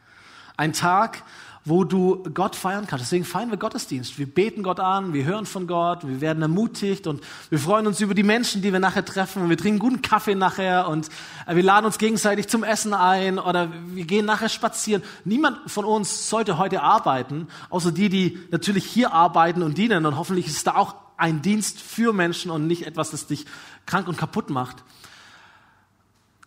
[0.55, 1.23] Ein Tag,
[1.65, 3.05] wo du Gott feiern kannst.
[3.05, 4.19] Deswegen feiern wir Gottesdienst.
[4.19, 8.01] Wir beten Gott an, wir hören von Gott, wir werden ermutigt und wir freuen uns
[8.01, 9.49] über die Menschen, die wir nachher treffen.
[9.49, 11.09] Wir trinken guten Kaffee nachher und
[11.47, 15.01] äh, wir laden uns gegenseitig zum Essen ein oder wir gehen nachher spazieren.
[15.25, 20.05] Niemand von uns sollte heute arbeiten, außer die, die natürlich hier arbeiten und dienen.
[20.05, 23.45] Und hoffentlich ist da auch ein Dienst für Menschen und nicht etwas, das dich
[23.89, 24.83] krank und kaputt macht.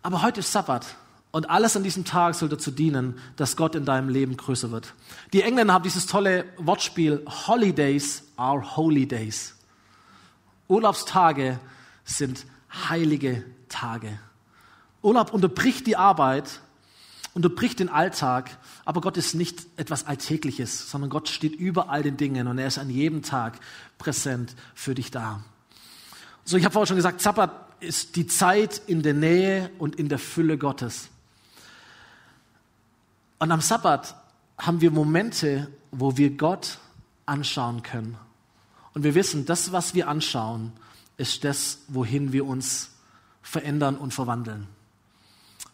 [0.01, 0.95] Aber heute ist Sabbat.
[1.31, 4.93] Und alles an diesem Tag soll dazu dienen, dass Gott in deinem Leben größer wird.
[5.33, 9.55] Die Engländer haben dieses tolle Wortspiel, Holidays are holy days.
[10.67, 11.59] Urlaubstage
[12.05, 12.45] sind
[12.87, 14.19] heilige Tage.
[15.01, 16.61] Urlaub unterbricht die Arbeit,
[17.33, 22.15] unterbricht den Alltag, aber Gott ist nicht etwas Alltägliches, sondern Gott steht über all den
[22.15, 23.59] Dingen und er ist an jedem Tag
[23.97, 25.43] präsent für dich da.
[26.45, 30.09] So, ich habe vorher schon gesagt, Sabbat ist die Zeit in der Nähe und in
[30.09, 31.09] der Fülle Gottes.
[33.39, 34.15] Und am Sabbat
[34.57, 36.79] haben wir Momente, wo wir Gott
[37.25, 38.17] anschauen können.
[38.93, 40.71] Und wir wissen, das, was wir anschauen,
[41.17, 42.89] ist das, wohin wir uns
[43.41, 44.67] verändern und verwandeln.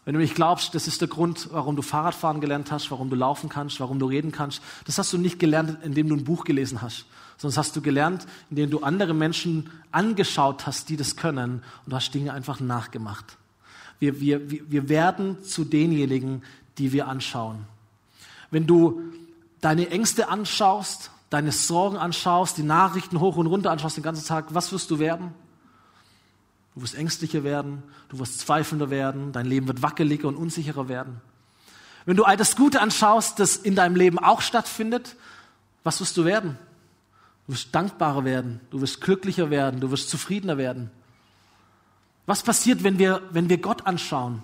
[0.04, 3.16] Wenn du nicht glaubst, das ist der Grund, warum du Fahrradfahren gelernt hast, warum du
[3.16, 6.44] laufen kannst, warum du reden kannst, das hast du nicht gelernt, indem du ein Buch
[6.44, 7.04] gelesen hast,
[7.36, 11.92] sondern das hast du gelernt, indem du andere Menschen angeschaut hast, die das können und
[11.92, 13.36] du hast Dinge einfach nachgemacht.
[13.98, 16.42] Wir, wir, wir werden zu denjenigen,
[16.78, 17.66] die wir anschauen.
[18.50, 19.02] Wenn du
[19.60, 24.54] deine Ängste anschaust, deine Sorgen anschaust, die Nachrichten hoch und runter anschaust den ganzen Tag,
[24.54, 25.34] was wirst du werden?
[26.80, 31.20] Du wirst ängstlicher werden, du wirst zweifelnder werden, dein Leben wird wackeliger und unsicherer werden.
[32.06, 35.14] Wenn du all das Gute anschaust, das in deinem Leben auch stattfindet,
[35.84, 36.58] was wirst du werden?
[37.46, 40.90] Du wirst dankbarer werden, du wirst glücklicher werden, du wirst zufriedener werden.
[42.24, 44.42] Was passiert, wenn wir, wenn wir Gott anschauen?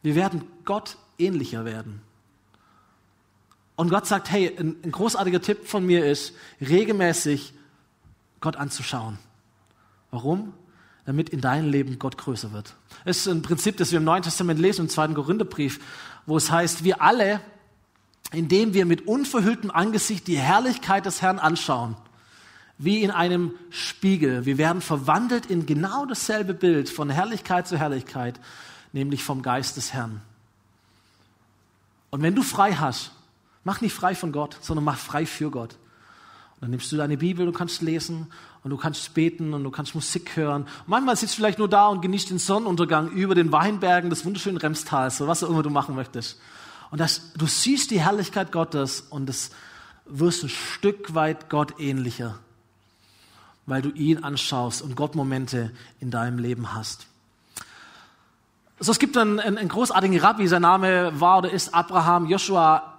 [0.00, 2.00] Wir werden Gott ähnlicher werden.
[3.76, 7.52] Und Gott sagt, hey, ein, ein großartiger Tipp von mir ist, regelmäßig
[8.40, 9.18] Gott anzuschauen.
[10.10, 10.54] Warum?
[11.06, 12.74] Damit in deinem Leben Gott größer wird.
[13.04, 15.80] Es ist ein Prinzip, das wir im Neuen Testament lesen, im zweiten Korintherbrief,
[16.26, 17.40] wo es heißt, wir alle,
[18.32, 21.96] indem wir mit unverhülltem Angesicht die Herrlichkeit des Herrn anschauen,
[22.78, 24.46] wie in einem Spiegel.
[24.46, 28.40] Wir werden verwandelt in genau dasselbe Bild von Herrlichkeit zu Herrlichkeit,
[28.92, 30.22] nämlich vom Geist des Herrn.
[32.10, 33.12] Und wenn du frei hast,
[33.64, 35.72] Mach nicht frei von Gott, sondern mach frei für Gott.
[36.54, 38.28] Und dann nimmst du deine Bibel, du kannst lesen
[38.64, 40.62] und du kannst beten und du kannst Musik hören.
[40.62, 44.24] Und manchmal sitzt du vielleicht nur da und genießt den Sonnenuntergang über den Weinbergen des
[44.24, 46.40] wunderschönen Remstals, oder was auch immer du machen möchtest.
[46.90, 49.50] Und das, du siehst die Herrlichkeit Gottes und es
[50.06, 52.38] wirst ein Stück weit Gott ähnlicher,
[53.66, 57.06] weil du ihn anschaust und Gott Momente in deinem Leben hast.
[58.80, 62.94] So, es gibt einen, einen, einen großartigen Rabbi, sein Name war oder ist Abraham Joshua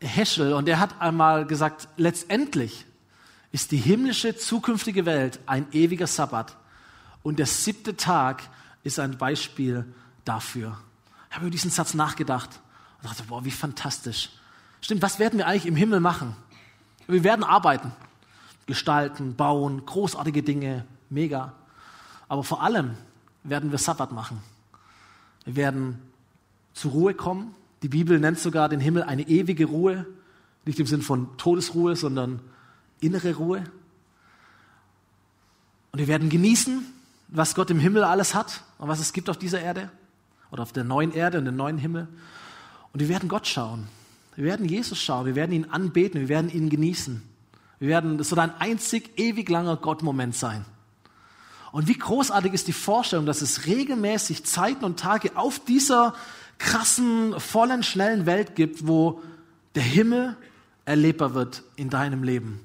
[0.00, 2.86] Heschel und er hat einmal gesagt, letztendlich
[3.52, 6.56] ist die himmlische zukünftige Welt ein ewiger Sabbat
[7.22, 8.42] und der siebte Tag
[8.82, 9.84] ist ein Beispiel
[10.24, 10.78] dafür.
[11.28, 12.60] Ich habe über diesen Satz nachgedacht
[12.98, 14.30] und dachte, boah, wie fantastisch.
[14.80, 16.36] Stimmt, was werden wir eigentlich im Himmel machen?
[17.06, 17.92] Wir werden arbeiten,
[18.66, 21.52] gestalten, bauen, großartige Dinge, mega.
[22.28, 22.96] Aber vor allem
[23.44, 24.42] werden wir Sabbat machen.
[25.44, 25.98] Wir werden
[26.74, 30.06] zur Ruhe kommen, die Bibel nennt sogar den Himmel eine ewige Ruhe,
[30.64, 32.40] nicht im Sinn von Todesruhe, sondern
[33.00, 33.64] innere Ruhe.
[35.92, 36.84] Und wir werden genießen,
[37.28, 39.90] was Gott im Himmel alles hat und was es gibt auf dieser Erde
[40.50, 42.08] oder auf der neuen Erde und dem neuen Himmel.
[42.92, 43.86] Und wir werden Gott schauen.
[44.36, 45.26] Wir werden Jesus schauen.
[45.26, 46.20] Wir werden ihn anbeten.
[46.20, 47.22] Wir werden ihn genießen.
[47.80, 50.64] Wir werden, das soll ein einzig ewig langer Gottmoment sein.
[51.70, 56.14] Und wie großartig ist die Vorstellung, dass es regelmäßig Zeiten und Tage auf dieser
[56.56, 59.22] krassen, vollen, schnellen Welt gibt, wo
[59.74, 60.36] der Himmel
[60.84, 62.60] erlebbar wird in deinem Leben.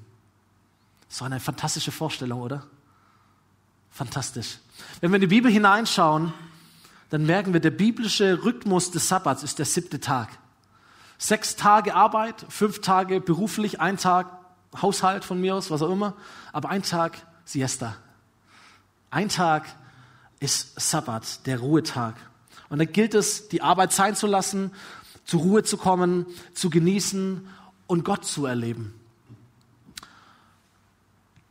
[1.14, 2.66] So eine fantastische Vorstellung, oder?
[3.88, 4.58] Fantastisch.
[5.00, 6.32] Wenn wir in die Bibel hineinschauen,
[7.10, 10.30] dann merken wir, der biblische Rhythmus des Sabbats ist der siebte Tag.
[11.16, 14.26] Sechs Tage Arbeit, fünf Tage beruflich, ein Tag
[14.82, 16.14] Haushalt von mir aus, was auch immer,
[16.52, 17.94] aber ein Tag Siesta.
[19.12, 19.66] Ein Tag
[20.40, 22.16] ist Sabbat, der Ruhetag.
[22.70, 24.72] Und da gilt es, die Arbeit sein zu lassen,
[25.24, 27.46] zur Ruhe zu kommen, zu genießen
[27.86, 28.98] und Gott zu erleben.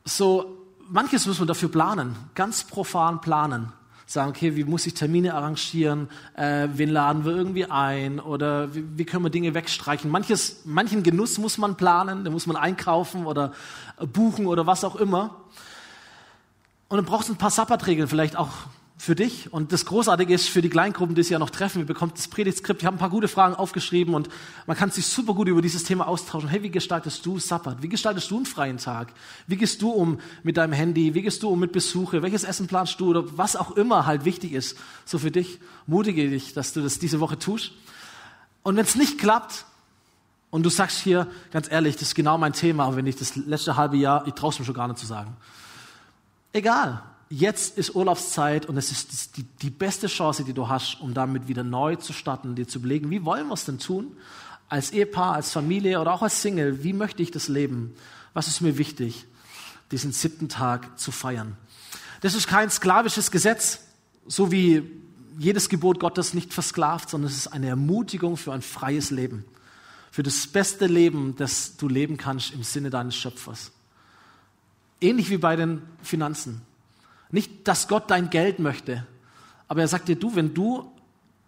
[0.05, 0.57] So,
[0.89, 3.71] manches müssen wir dafür planen, ganz profan planen.
[4.05, 6.09] Sagen, okay, wie muss ich Termine arrangieren?
[6.35, 8.19] Äh, wen laden wir irgendwie ein?
[8.19, 10.11] Oder wie, wie, können wir Dinge wegstreichen?
[10.11, 13.53] Manches, manchen Genuss muss man planen, den muss man einkaufen oder
[14.11, 15.37] buchen oder was auch immer.
[16.89, 18.51] Und dann braucht es ein paar Sabbatregeln, vielleicht auch
[18.97, 19.51] für dich.
[19.51, 22.27] Und das Großartige ist für die Kleingruppen, die sich ja noch treffen, wir bekommen das
[22.27, 24.29] Predigtskript, wir haben ein paar gute Fragen aufgeschrieben und
[24.65, 26.47] man kann sich super gut über dieses Thema austauschen.
[26.49, 27.81] Hey, wie gestaltest du Sabbat?
[27.81, 29.13] Wie gestaltest du einen freien Tag?
[29.47, 31.13] Wie gehst du um mit deinem Handy?
[31.13, 32.21] Wie gehst du um mit Besuche?
[32.21, 33.09] Welches Essen planst du?
[33.09, 35.59] Oder was auch immer halt wichtig ist, so für dich.
[35.85, 37.71] Mutige dich, dass du das diese Woche tust.
[38.61, 39.65] Und wenn es nicht klappt,
[40.53, 43.35] und du sagst hier, ganz ehrlich, das ist genau mein Thema, aber wenn ich das
[43.35, 45.35] letzte halbe Jahr, ich traue es mir schon gar nicht zu sagen.
[46.51, 47.01] Egal,
[47.33, 51.47] jetzt ist Urlaubszeit und es ist die, die beste Chance, die du hast, um damit
[51.47, 54.15] wieder neu zu starten, dir zu belegen, wie wollen wir es denn tun?
[54.69, 57.93] Als Ehepaar, als Familie oder auch als Single, wie möchte ich das leben?
[58.33, 59.25] Was ist mir wichtig,
[59.91, 61.57] diesen siebten Tag zu feiern?
[62.21, 63.79] Das ist kein sklavisches Gesetz,
[64.27, 64.83] so wie
[65.37, 69.43] jedes Gebot Gottes nicht versklavt, sondern es ist eine Ermutigung für ein freies Leben.
[70.11, 73.71] Für das beste Leben, das du leben kannst im Sinne deines Schöpfers.
[75.01, 76.61] Ähnlich wie bei den Finanzen.
[77.33, 79.07] Nicht, dass Gott dein Geld möchte,
[79.67, 80.91] aber er sagt dir, du, wenn du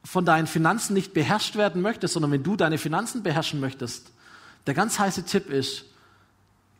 [0.03, 4.11] von deinen Finanzen nicht beherrscht werden möchtest, sondern wenn du deine Finanzen beherrschen möchtest,
[4.65, 5.85] der ganz heiße Tipp ist,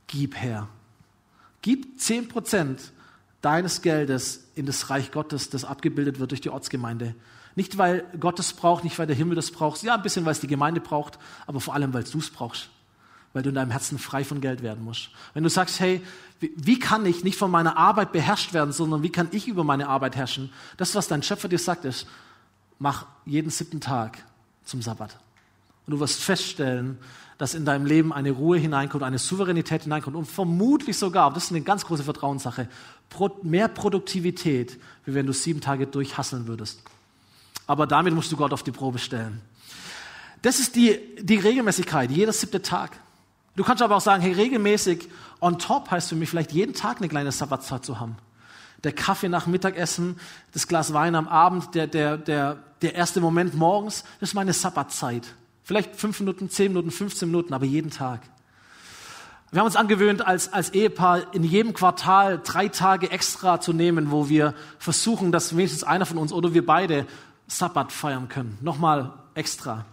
[0.08, 0.68] gib her.
[1.62, 2.92] Gib zehn Prozent
[3.44, 7.14] deines Geldes in das Reich Gottes, das abgebildet wird durch die Ortsgemeinde.
[7.56, 10.32] Nicht, weil Gott es braucht, nicht, weil der Himmel das braucht, ja, ein bisschen, weil
[10.32, 12.72] es die Gemeinde braucht, aber vor allem, weil du es brauchst.
[13.36, 15.10] Weil du in deinem Herzen frei von Geld werden musst.
[15.34, 16.02] Wenn du sagst, hey,
[16.40, 19.90] wie, kann ich nicht von meiner Arbeit beherrscht werden, sondern wie kann ich über meine
[19.90, 20.54] Arbeit herrschen?
[20.78, 22.08] Das, was dein Schöpfer dir sagt, ist,
[22.80, 24.24] mach jeden siebten Tag
[24.64, 25.18] zum Sabbat.
[25.86, 26.98] Und du wirst feststellen,
[27.38, 31.52] dass in deinem Leben eine Ruhe hineinkommt, eine Souveränität hineinkommt und vermutlich sogar, das ist
[31.52, 32.70] eine ganz große Vertrauenssache,
[33.44, 36.82] mehr Produktivität, wie wenn du sieben Tage durchhasseln würdest.
[37.68, 39.42] Aber damit musst du Gott auf die Probe stellen.
[40.42, 42.98] Das ist die, die Regelmäßigkeit, jeder siebte Tag.
[43.56, 46.98] Du kannst aber auch sagen, hey, regelmäßig on top heißt für mich vielleicht jeden Tag
[46.98, 48.18] eine kleine Sabbatzeit zu haben.
[48.84, 50.20] Der Kaffee nach Mittagessen,
[50.54, 54.54] das Glas Wein am Abend, der, der, der, der erste Moment morgens, das ist meine
[54.54, 55.34] Sabbatzeit.
[55.64, 58.22] Vielleicht fünf Minuten, zehn Minuten, 15 Minuten, aber jeden Tag.
[59.52, 64.12] Wir haben uns angewöhnt, als, als Ehepaar in jedem Quartal drei Tage extra zu nehmen,
[64.12, 67.08] wo wir versuchen, dass wenigstens einer von uns oder wir beide
[67.48, 68.58] Sabbat feiern können.
[68.62, 69.86] Nochmal extra.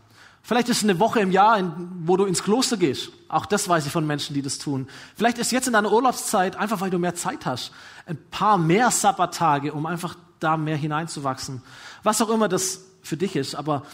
[0.43, 3.11] Vielleicht ist es eine Woche im Jahr, wo du ins Kloster gehst.
[3.29, 4.89] Auch das weiß ich von Menschen, die das tun.
[5.15, 7.73] Vielleicht ist jetzt in deiner Urlaubszeit, einfach weil du mehr Zeit hast,
[8.07, 11.63] ein paar mehr Sabbattage, um einfach da mehr hineinzuwachsen.
[12.03, 13.55] Was auch immer das für dich ist.
[13.55, 13.85] Aber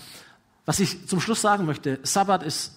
[0.64, 2.72] was ich zum Schluss sagen möchte, Sabbat ist,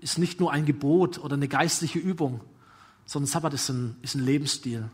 [0.00, 2.42] ist nicht nur ein Gebot oder eine geistliche Übung,
[3.06, 4.90] sondern Sabbat ist ein, ist ein Lebensstil.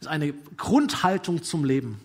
[0.00, 2.00] Ist eine Grundhaltung zum Leben.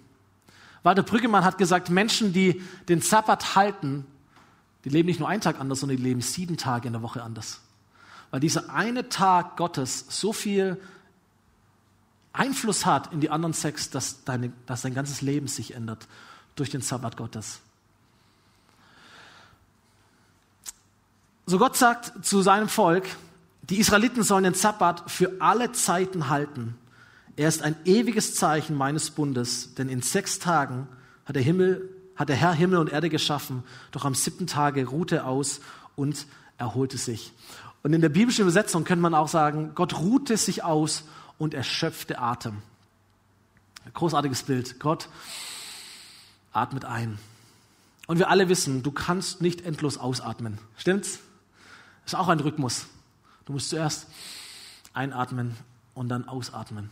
[0.84, 4.06] Walter Brüggemann hat gesagt, Menschen, die den Sabbat halten,
[4.84, 7.24] die leben nicht nur einen Tag anders, sondern die leben sieben Tage in der Woche
[7.24, 7.62] anders.
[8.32, 10.80] Weil dieser eine Tag Gottes so viel
[12.34, 16.08] Einfluss hat in die anderen sechs, dass, deine, dass dein ganzes Leben sich ändert
[16.56, 17.60] durch den Sabbat Gottes.
[21.46, 23.06] So Gott sagt zu seinem Volk,
[23.64, 26.76] die Israeliten sollen den Sabbat für alle Zeiten halten.
[27.36, 30.88] Er ist ein ewiges Zeichen meines Bundes, denn in sechs Tagen
[31.26, 35.24] hat der Himmel hat der Herr Himmel und Erde geschaffen, doch am siebten Tage ruhte
[35.24, 35.62] aus
[35.96, 36.26] und
[36.58, 37.32] erholte sich.
[37.84, 41.06] Und in der biblischen Übersetzung könnte man auch sagen, Gott ruhte sich aus
[41.38, 42.62] und erschöpfte Atem.
[43.94, 44.80] großartiges Bild.
[44.80, 45.08] Gott
[46.52, 47.20] atmet ein.
[48.08, 50.58] Und wir alle wissen, du kannst nicht endlos ausatmen.
[50.78, 51.20] Stimmt's?
[52.06, 52.88] Ist auch ein Rhythmus.
[53.46, 54.08] Du musst zuerst
[54.94, 55.56] einatmen
[55.94, 56.90] und dann ausatmen.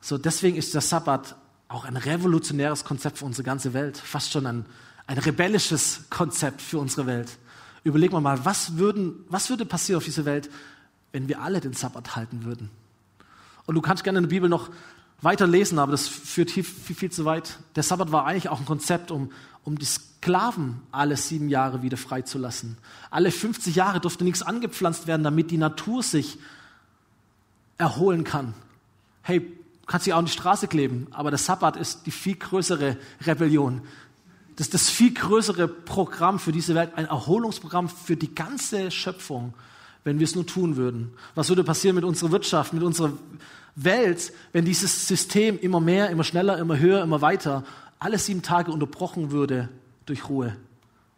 [0.00, 1.36] So, deswegen ist der Sabbat
[1.72, 4.66] auch ein revolutionäres Konzept für unsere ganze Welt, fast schon ein,
[5.06, 7.38] ein rebellisches Konzept für unsere Welt.
[7.84, 10.50] Überlegen wir mal, was, würden, was würde passieren auf dieser Welt,
[11.12, 12.70] wenn wir alle den Sabbat halten würden?
[13.66, 14.70] Und du kannst gerne in der Bibel noch
[15.20, 17.58] weiter lesen, aber das führt viel, viel, viel zu weit.
[17.76, 19.32] Der Sabbat war eigentlich auch ein Konzept, um,
[19.64, 22.76] um die Sklaven alle sieben Jahre wieder freizulassen.
[23.10, 26.38] Alle 50 Jahre durfte nichts angepflanzt werden, damit die Natur sich
[27.78, 28.54] erholen kann.
[29.22, 29.52] Hey,
[29.86, 33.82] kannst dich auch an die Straße kleben, aber der Sabbat ist die viel größere Rebellion.
[34.56, 39.54] Das ist das viel größere Programm für diese Welt, ein Erholungsprogramm für die ganze Schöpfung,
[40.04, 41.12] wenn wir es nur tun würden.
[41.34, 43.12] Was würde passieren mit unserer Wirtschaft, mit unserer
[43.74, 47.64] Welt, wenn dieses System immer mehr, immer schneller, immer höher, immer weiter,
[47.98, 49.68] alle sieben Tage unterbrochen würde
[50.06, 50.56] durch Ruhe?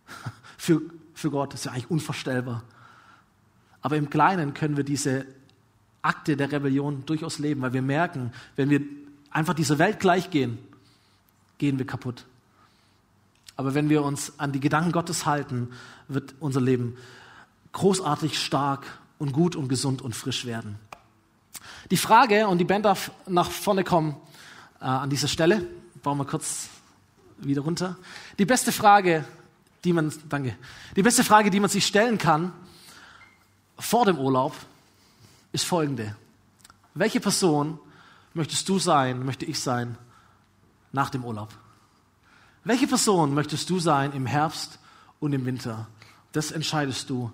[0.56, 0.80] Für,
[1.12, 2.62] für Gott das ist ja eigentlich unvorstellbar.
[3.82, 5.26] Aber im Kleinen können wir diese
[6.04, 8.80] Akte der Rebellion durchaus leben, weil wir merken, wenn wir
[9.30, 10.58] einfach dieser Welt gleichgehen,
[11.58, 12.26] gehen wir kaputt.
[13.56, 15.70] Aber wenn wir uns an die Gedanken Gottes halten,
[16.08, 16.96] wird unser Leben
[17.72, 18.86] großartig stark
[19.18, 20.78] und gut und gesund und frisch werden.
[21.90, 24.16] Die Frage, und die Band darf nach vorne kommen
[24.80, 25.66] äh, an dieser Stelle,
[26.02, 26.68] bauen wir kurz
[27.38, 27.96] wieder runter.
[28.38, 29.24] Die beste Frage,
[29.84, 30.56] die man, danke,
[30.96, 32.52] die beste Frage, die man sich stellen kann
[33.78, 34.54] vor dem Urlaub,
[35.54, 36.16] ist folgende.
[36.94, 37.78] Welche Person
[38.34, 39.96] möchtest du sein, möchte ich sein
[40.90, 41.48] nach dem Urlaub?
[42.64, 44.80] Welche Person möchtest du sein im Herbst
[45.20, 45.86] und im Winter?
[46.32, 47.30] Das entscheidest du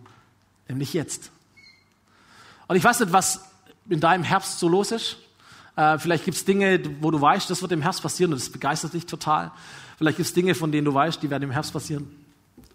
[0.69, 1.31] nämlich jetzt.
[2.69, 3.41] Und ich weiß nicht, was
[3.89, 5.17] in deinem Herbst so los ist.
[5.77, 8.51] Äh, vielleicht gibt es Dinge, wo du weißt, das wird im Herbst passieren und das
[8.51, 9.51] begeistert dich total.
[9.97, 12.15] Vielleicht gibt es Dinge, von denen du weißt, die werden im Herbst passieren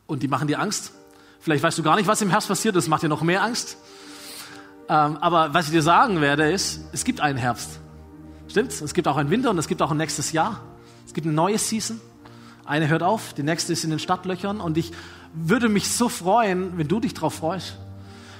[0.07, 0.91] und die machen dir Angst.
[1.39, 3.77] Vielleicht weißt du gar nicht, was im Herbst passiert, das macht dir noch mehr Angst.
[4.87, 7.79] Ähm, aber was ich dir sagen werde, ist, es gibt einen Herbst.
[8.47, 8.81] Stimmt's?
[8.81, 10.61] Es gibt auch einen Winter und es gibt auch ein nächstes Jahr.
[11.05, 11.99] Es gibt eine neue Season.
[12.65, 14.91] Eine hört auf, die nächste ist in den Stadtlöchern und ich
[15.33, 17.77] würde mich so freuen, wenn du dich darauf freust.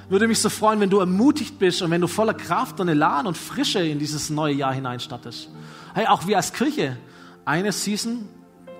[0.10, 3.28] Würde mich so freuen, wenn du ermutigt bist und wenn du voller Kraft und Elan
[3.28, 5.50] und Frische in dieses neue Jahr hineinstattest.
[5.94, 6.98] Hey, auch wir als Kirche,
[7.44, 8.28] eine Season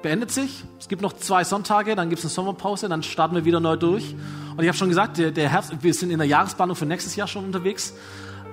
[0.06, 0.64] beendet sich.
[0.80, 3.76] Es gibt noch zwei Sonntage, dann gibt es eine Sommerpause, dann starten wir wieder neu
[3.76, 4.16] durch.
[4.56, 7.16] Und ich habe schon gesagt, der, der, Herbst, wir sind in der Jahresplanung für nächstes
[7.16, 7.96] Jahr schon unterwegs.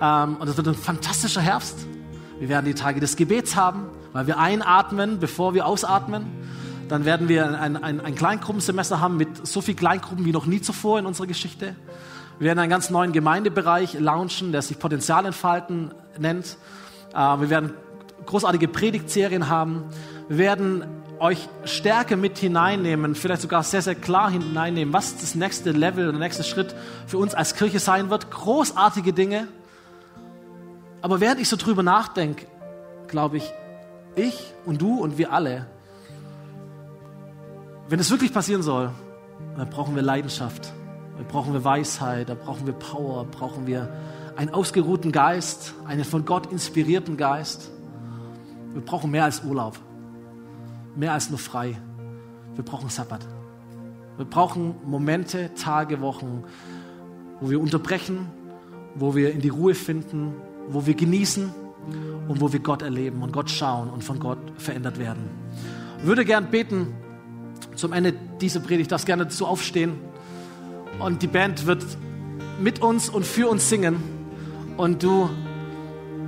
[0.00, 1.86] Ähm, und es wird ein fantastischer Herbst.
[2.40, 3.84] Wir werden die Tage des Gebets haben,
[4.14, 6.24] weil wir einatmen, bevor wir ausatmen.
[6.88, 10.62] Dann werden wir ein, ein, ein Kleingruppensemester haben mit so viel Kleingruppen wie noch nie
[10.62, 11.76] zuvor in unserer Geschichte.
[12.38, 16.57] Wir werden einen ganz neuen Gemeindebereich launchen, der sich Potenzialentfalten nennt.
[17.12, 17.74] Äh, wir werden
[18.24, 19.84] großartige Predigtserien haben.
[20.28, 20.84] Wir werden
[21.23, 26.18] euch Stärke mit hineinnehmen, vielleicht sogar sehr, sehr klar hineinnehmen, was das nächste Level, der
[26.18, 26.75] nächste Schritt
[27.07, 28.31] für uns als Kirche sein wird.
[28.33, 29.47] Großartige Dinge.
[31.01, 32.47] Aber während ich so drüber nachdenke,
[33.07, 33.53] glaube ich,
[34.16, 35.66] ich und du und wir alle,
[37.89, 38.91] wenn es wirklich passieren soll,
[39.57, 40.73] dann brauchen wir Leidenschaft,
[41.16, 43.95] dann brauchen wir Weisheit, da brauchen wir Power, brauchen wir
[44.35, 47.70] einen ausgeruhten Geist, einen von Gott inspirierten Geist.
[48.73, 49.79] Wir brauchen mehr als Urlaub,
[50.97, 51.76] mehr als nur frei.
[52.55, 53.26] Wir brauchen Sabbat.
[54.16, 56.45] Wir brauchen Momente, Tage, Wochen,
[57.40, 58.30] wo wir unterbrechen,
[58.95, 60.34] wo wir in die Ruhe finden,
[60.68, 61.51] wo wir genießen
[62.28, 65.30] und wo wir Gott erleben und Gott schauen und von Gott verändert werden.
[65.99, 66.88] Ich würde gern beten
[67.74, 69.95] zum Ende dieser Predigt, darfst gerne dazu aufstehen
[70.99, 71.84] und die Band wird
[72.61, 73.97] mit uns und für uns singen
[74.76, 75.30] und du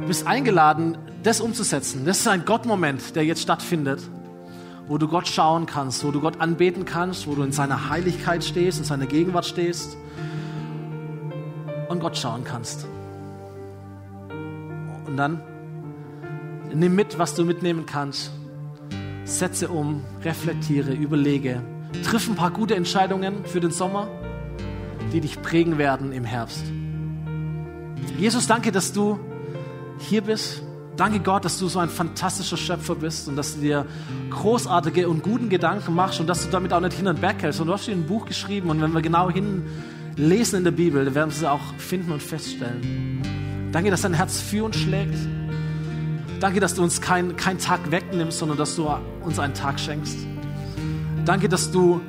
[0.06, 2.04] bist eingeladen, das umzusetzen.
[2.04, 4.02] Das ist ein Gottmoment, der jetzt stattfindet,
[4.86, 8.44] wo du Gott schauen kannst, wo du Gott anbeten kannst, wo du in seiner Heiligkeit
[8.44, 9.96] stehst, in seiner Gegenwart stehst
[11.88, 12.86] und Gott schauen kannst.
[15.06, 15.40] Und dann
[16.74, 18.30] nimm mit, was du mitnehmen kannst.
[19.24, 21.62] Setze um, reflektiere, überlege.
[22.02, 24.08] Triff ein paar gute Entscheidungen für den Sommer,
[25.12, 26.64] die dich prägen werden im Herbst.
[28.18, 29.18] Jesus, danke, dass du
[29.98, 30.62] hier bist.
[30.96, 33.86] Danke Gott, dass du so ein fantastischer Schöpfer bist und dass du dir
[34.30, 37.60] großartige und guten Gedanken machst und dass du damit auch nicht hin und weg hältst.
[37.60, 41.04] Und du hast dir ein Buch geschrieben und wenn wir genau hinlesen in der Bibel,
[41.04, 43.70] dann werden wir es auch finden und feststellen.
[43.72, 45.18] Danke, dass dein Herz für uns schlägt.
[46.38, 48.88] Danke, dass du uns keinen kein Tag wegnimmst, sondern dass du
[49.22, 50.18] uns einen Tag schenkst.
[51.24, 52.02] Danke, dass du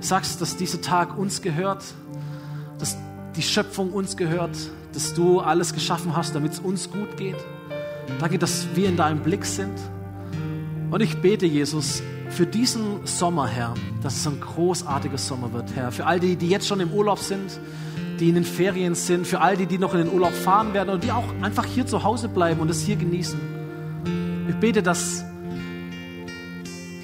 [0.00, 1.84] sagst, dass dieser Tag uns gehört,
[2.80, 2.96] dass
[3.36, 4.56] die Schöpfung uns gehört,
[4.92, 7.36] dass du alles geschaffen hast, damit es uns gut geht.
[8.18, 9.78] Danke, dass wir in deinem Blick sind.
[10.90, 15.92] Und ich bete, Jesus, für diesen Sommer, Herr, dass es ein großartiger Sommer wird, Herr.
[15.92, 17.60] Für all die, die jetzt schon im Urlaub sind,
[18.20, 20.90] die in den Ferien sind, für all die, die noch in den Urlaub fahren werden
[20.90, 23.38] und die auch einfach hier zu Hause bleiben und es hier genießen.
[24.48, 25.24] Ich bete, dass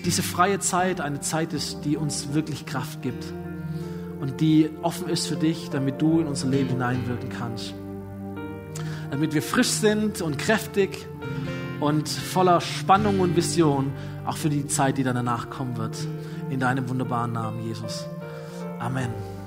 [0.05, 3.25] diese freie Zeit eine Zeit ist, die uns wirklich Kraft gibt
[4.21, 7.75] und die offen ist für dich, damit du in unser Leben hineinwirken kannst.
[9.11, 11.07] Damit wir frisch sind und kräftig
[11.81, 13.93] und voller Spannung und Vision,
[14.27, 15.97] auch für die Zeit, die dann danach kommen wird.
[16.51, 18.07] In deinem wunderbaren Namen, Jesus.
[18.79, 19.40] Amen.